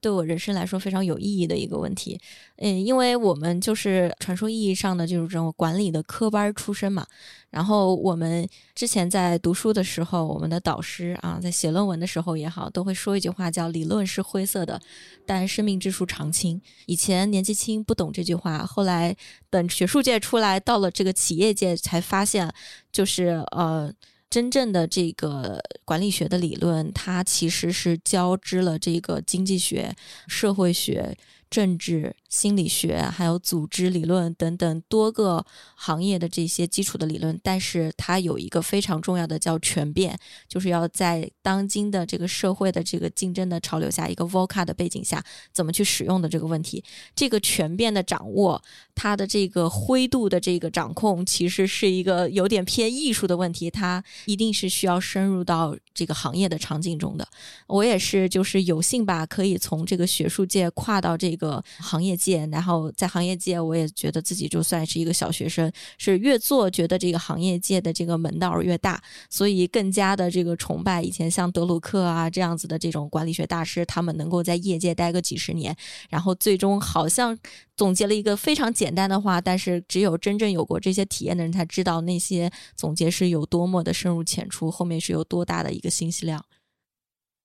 [0.00, 2.20] 对我人生来说非常有意义的一个问题。
[2.56, 7.06] 嗯，因为我们就是传说意义上的就是这种管理的科班出身嘛。
[7.48, 8.44] 然后我们
[8.74, 14.80] 之前在读书的时候，我们的导师啊，在写论文的时候也好，都会说一句话，叫“理论是灰色的，
[15.24, 16.60] 但生命之树常青”。
[16.86, 19.16] 以前年纪轻不懂这句话，后来
[19.48, 22.52] 等学术界出来，到了这个企业界才发现，
[22.90, 23.92] 就是呃。
[24.30, 29.94] 真正的这个管理学的理论，它其实是交织了这个经济学、
[30.26, 31.16] 社会学。
[31.50, 46.84] 政治心理学，还有组织理论等等多个行业的这些基础的理论，但是它有一个非常重要的叫全变，就是要在当今的这个社会的这个竞争的潮流下，一个 VOCA 的背景下，怎么去使用的这个问题。
[47.16, 48.62] 这个全变的掌握，
[48.94, 57.26] 它的这个灰度的这个掌控，其实是一个有点偏艺术的问题，它一定是需要深入到这个行业的场景中的。
[57.68, 61.38] 我也是，就是有幸吧，可以从这个学术界跨到这。
[61.38, 69.00] 个行业界，然后在行业界，我也觉得自己就算是一个小学生，是越做觉得这个行业界的这个门道越大，
[69.30, 75.74] 所以更加的这个崇拜以前像德鲁克啊这样子的这种管理学大师，他们能够在业界待个几十年，
[76.10, 77.38] 然后最终好像
[77.76, 86.44] 总结了一个非常简单的话，但是只有真正有过这些体验的人才知道那些总结是有多么的深入浅出，后面是有多大的一个信息量。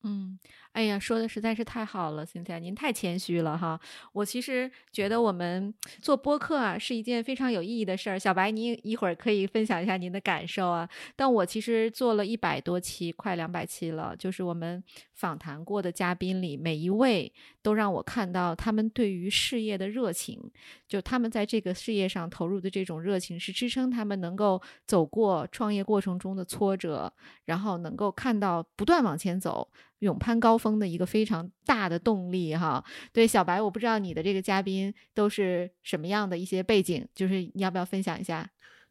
[0.04, 0.40] 嗯。
[0.74, 3.80] 哎呀，说的实在是太好了，现在您太谦虚了哈。
[4.12, 5.72] 我其实觉得我们
[6.02, 8.18] 做播客啊是一件非常有意义的事儿。
[8.18, 10.90] 小白，你一会儿可以分享一下您的感受啊。
[11.16, 20.42] 但我其实做了一百多期，快两百期了，就是我们访谈过的嘉宾里，每一位都让我看到他们对于事业的热情，
[20.88, 27.14] 就他们在这个事业上投入的这种热情，是支撑他们能够走过创业过程中的挫折，
[27.46, 29.70] 然后能够看到不断往前走。
[30.04, 32.84] 勇攀高峰的一个非常大的动力哈。
[33.12, 38.48] 对，小白，我不知道你的这个嘉宾都是什么样的一些背景，就是你要不要分享一下？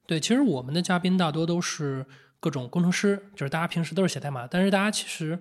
[0.07, 2.05] 对，其实我们的嘉宾大多都是
[2.41, 5.39] 各种工程师，就是大家平时都是写代码，但是大家其实，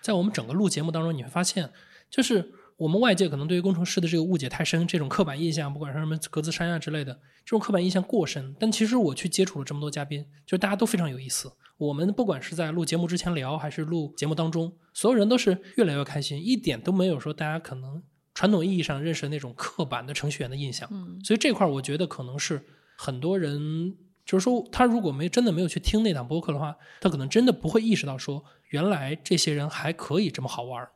[0.00, 1.70] 在我们整个录节目当中，你会发现，
[2.08, 7.12] 就是我们外界可能对于工程师的这个误解太深，这种刻板印象，不管是什么格子衫呀之类的，
[7.44, 8.54] 这种刻板印象过深。
[8.58, 11.52] 但其实我去接触了这么多嘉宾，就是大家都非常有意思。
[11.78, 18.02] 我们不管是在录节目之前聊，还是录节目当中，所有人都是越来越开心，一点都没有说大家可能
[18.34, 20.88] 传统意义上认识的那种刻板的程序员的印象。
[20.92, 22.60] 嗯所以这块儿我觉得可能是
[22.96, 30.90] 很多人，就是说他如果没真的没有去听那档播客的话，他可能真的不会意识到说，原来这些人还可以这么好玩儿。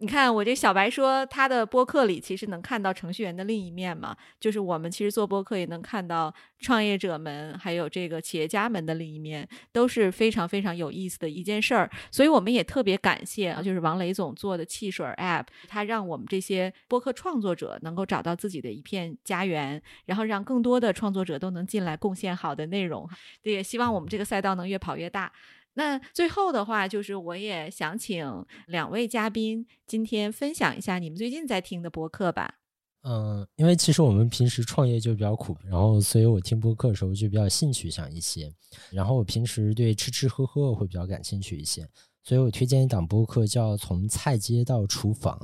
[0.00, 11.90] 你看，我这小白说他的播客里其实能看到程序员的另一面嘛，就是我们其实做播客也能看到创业者们还有这个企业家们的另一面，都是非常非常有意思的一件事儿。
[12.12, 23.08] 所以我们也特别感谢啊，就是王雷总做的汽水 App，他让我们这些播客创作者能够找到自己的一片家园，然后让更多的创作者都能进来贡献好的内容。
[23.42, 25.32] 对，也希望我们这个赛道能越跑越大。
[25.78, 32.56] 那最后的话，就是我也想请两位嘉宾今天分享一下你们最近在听的播客吧。
[33.02, 38.52] 嗯，因为其实我们平时创业就比较苦，然后所以我听播客的时候就比较兴趣上一些。
[38.90, 41.86] 然后我平时对吃吃喝喝会比较感兴趣一些，
[42.24, 45.38] 所以我推荐一档播客叫《从菜街到厨房》。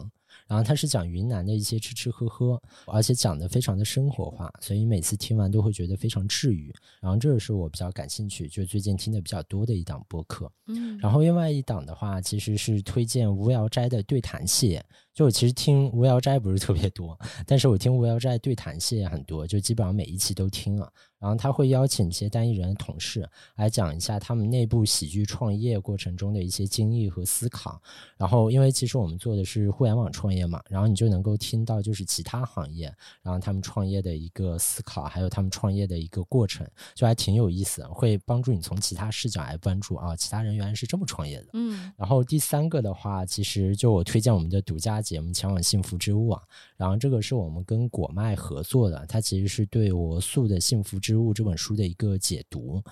[0.46, 6.74] 然后他是讲云南的一些吃吃喝喝，而且讲的非常的生活化，所以每次听完都会觉得非常治愈。
[7.00, 10.50] 然后这个是我比较感兴趣，就最近听的比较多的一档播客。
[10.66, 14.84] 嗯然后另外一档的话，其实是推荐无聊斋的对谈系列。
[15.14, 20.92] 就我其实听无聊斋不是特别多，但是我听无聊斋对谈系列很多，就基本上每一期都听了。
[21.20, 27.80] 然后他会邀请一些单一人的同事来讲一下他们内部喜剧创业过程中的一些经历和思考。
[28.18, 41.46] 然后因为其实我们做的是互联网创业嘛，然后你就能够听到就是其他行业，然后他们创业的一个思考，还有他们创业的一个过程，就还挺有意思的，会帮助你从其他视角来关注啊，其他人原来是这么创业的。
[41.54, 46.42] 嗯然后第三个的话，其实就我推荐我们的独家节目《前往幸福之路》啊，
[46.76, 52.82] 然后这个是我们跟果麦合作的，它其实是对罗素的《幸福之物》这本书的一个解读。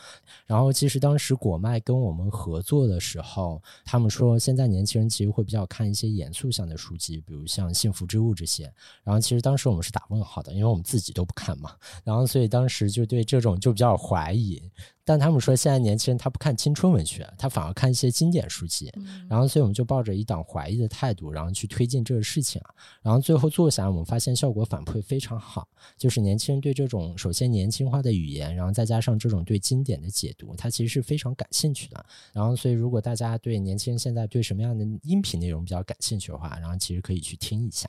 [0.47, 8.65] 然后其实当时果麦跟我们合作的时候，他们说现在年轻人其实会比较看一些严肃向的书籍，比如像《幸福之物》这些。
[9.03, 11.75] 然后其实当时我们是打问号的，因为我们自己都不看嘛。
[12.05, 14.63] 然后所以当时就对这种就比较怀疑。
[15.05, 18.91] 但他们说现在年轻人他不看青春文学，他反而看一些经典书籍。
[18.97, 22.75] 嗯然后，所以我们就抱着一档怀疑的态度，然后去推进这个事情啊。
[23.03, 32.05] 然后最后做下来，我们发现效果反馈非常好，就是年轻人对这种首先年轻化的语言，然后再加上这种对经典的解读，他其实是非常感兴趣的。
[32.33, 37.89] 然后，所以如果大家对年轻人现在对什么样的音频内容比较感兴趣的话，然后其实可以去听一下。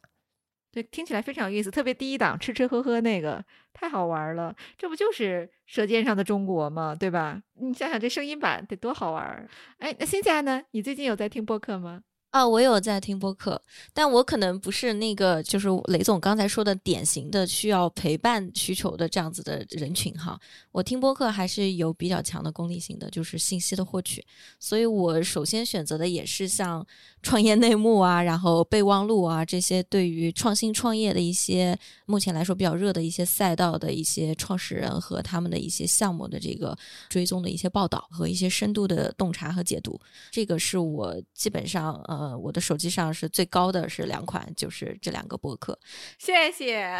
[0.73, 6.95] 对，听起来非常有意思，特别第一档吃吃喝喝那个太好玩了，这不就是《舌尖上的中国》吗？
[6.95, 7.39] 对吧？
[7.59, 9.47] 你想想这声音版得多好玩儿！
[9.77, 10.63] 哎，那欣霞呢？
[10.71, 12.01] 你最近有在听播客吗？
[12.31, 13.61] 啊，我有在听播客，
[13.93, 20.39] 但我可能不是那个，就是雷总刚才说的典型的需要陪伴需求的这样子的人群哈。
[20.71, 24.25] 我听播客还是有比较强的功利性的，就是信息的获取，
[24.59, 26.83] 所以我首先选择的也是像
[27.23, 36.77] 创业内幕啊，然后备忘录啊这些对于创新创业的一些目前来说比较热的一些赛道的一些创始人和他们的一些项目的这个
[37.09, 39.99] 追踪的一些报道和一些深度的洞察和解读。
[40.29, 45.79] 这个是我基本上呃我的手机上是最高的是两款，就是这两个博客。
[46.19, 46.99] 谢谢。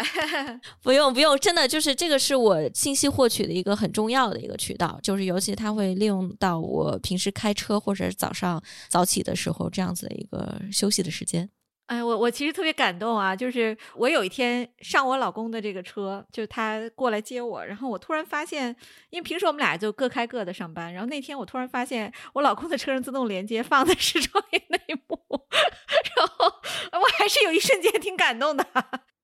[0.82, 11.50] 不用不用，真的就是这个是我信息获取的一个很重要的一个渠道，就是尤其它会利用到我平时开车或者早上早起的时候这样子一个休息的时间。
[11.88, 13.36] 哎，我我其实特别感动啊！
[13.36, 18.74] 就是我有一天上我老公的这个车，就他过来接我，然后我突然发现，
[19.10, 25.20] 因为平时我们俩就各开各的上班，然后那天我突然发现我老公的车上自动连接放的是创业内幕，
[26.16, 26.46] 然后
[26.94, 28.66] 我还是有一瞬间挺感动的。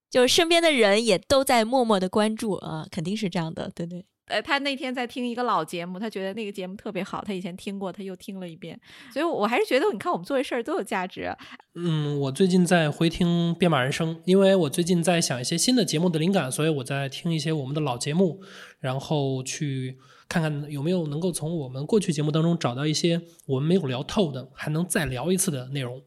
[0.10, 4.06] 就是身边的人也都在默默的关注啊，肯定是这样的，对对。
[4.30, 8.80] 呃，他那天在听一个老节目，他觉得那个节目特别好，他以前听过，他又听了一遍，
[9.12, 11.38] 所以我还是觉得，你看我们做的事儿都有价值啊。
[11.76, 18.42] 嗯，我最近在回听《编码人生》，因为我最近在想一些新的节目的灵感，所以我在听一些我们的老节目，
[18.80, 26.02] 然后去看看有没有能够从我们过去节目当中找到一些我们没有聊透的，还能再聊一次的内容。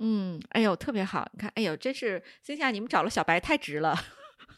[0.00, 1.28] 嗯，哎呦，特别好！
[1.34, 3.94] 你看，哎呦，真是心夏，你们找了小白太值了。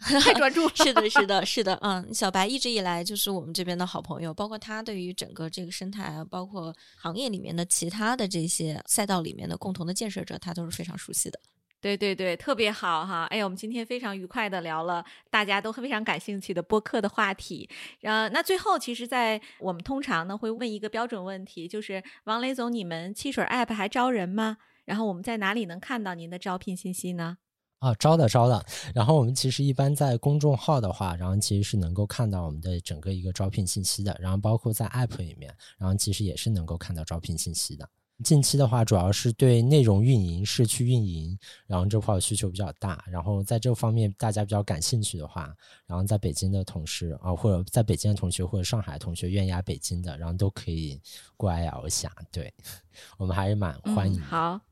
[0.23, 0.73] 太专注了。
[0.75, 11.39] 是的，是的，是的，嗯，小白一直以来就是我们这边的好朋友，包括他对于整个这个生态啊，包括行业里面的其他的这些赛道里面的共同的建设者，他都是非常熟悉的。
[11.81, 13.25] 对对对，特别好哈！
[13.25, 17.69] 哎呀，我们今天非常愉快的聊了大家都非常感兴趣的播客的话题。
[18.03, 24.59] 呃，那最后，其实，在我们通常呢会问一个标准问题，就是王雷总，你们汽水 App 还招人吗？
[24.85, 27.39] 然后我们在哪里能看到您的招聘信息呢？
[27.83, 28.65] 啊，招的招的。
[28.95, 34.17] 然后我们其实一般在公众号的话，然后其实是能够看到我们的整个一个招聘信息的。
[34.21, 37.89] 然后包括在 App 里面，然后其实也是能够看到招聘信息的。
[38.23, 43.03] 近期的话，主要是对内容运营、社区运营，然后这块需求比较大。
[43.11, 45.53] 然后在这方面大家比较感兴趣的话，
[45.89, 51.01] 然后在北京的同事啊，或者在北京的同学或者上海同学愿意来北京的，然后都可以
[51.37, 52.13] 过来聊一下。
[52.31, 52.55] 对
[53.19, 54.21] 我们还是蛮欢迎。
[54.21, 54.72] 好。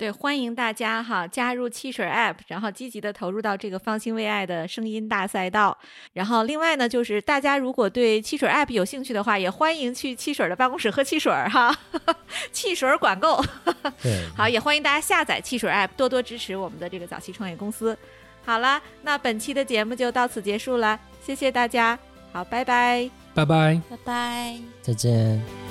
[0.00, 5.76] 对，欢迎大家哈加入汽水 App，然后积极的投入到这个方兴未艾的声音大赛道。
[6.14, 11.78] 然后另外呢，就是大家如果对汽水 App 有兴趣的话，也欢迎去汽水的办公室喝汽水哈，
[12.50, 13.44] 汽水管够。
[14.02, 17.94] 对， 好，也欢迎大家下载汽水 App，多多支持我们的这个早期创业公司。
[18.46, 21.98] 好了，那本期的节目就到此结束了，谢谢大家，
[22.32, 25.69] 好，拜拜，拜拜，拜拜，再见。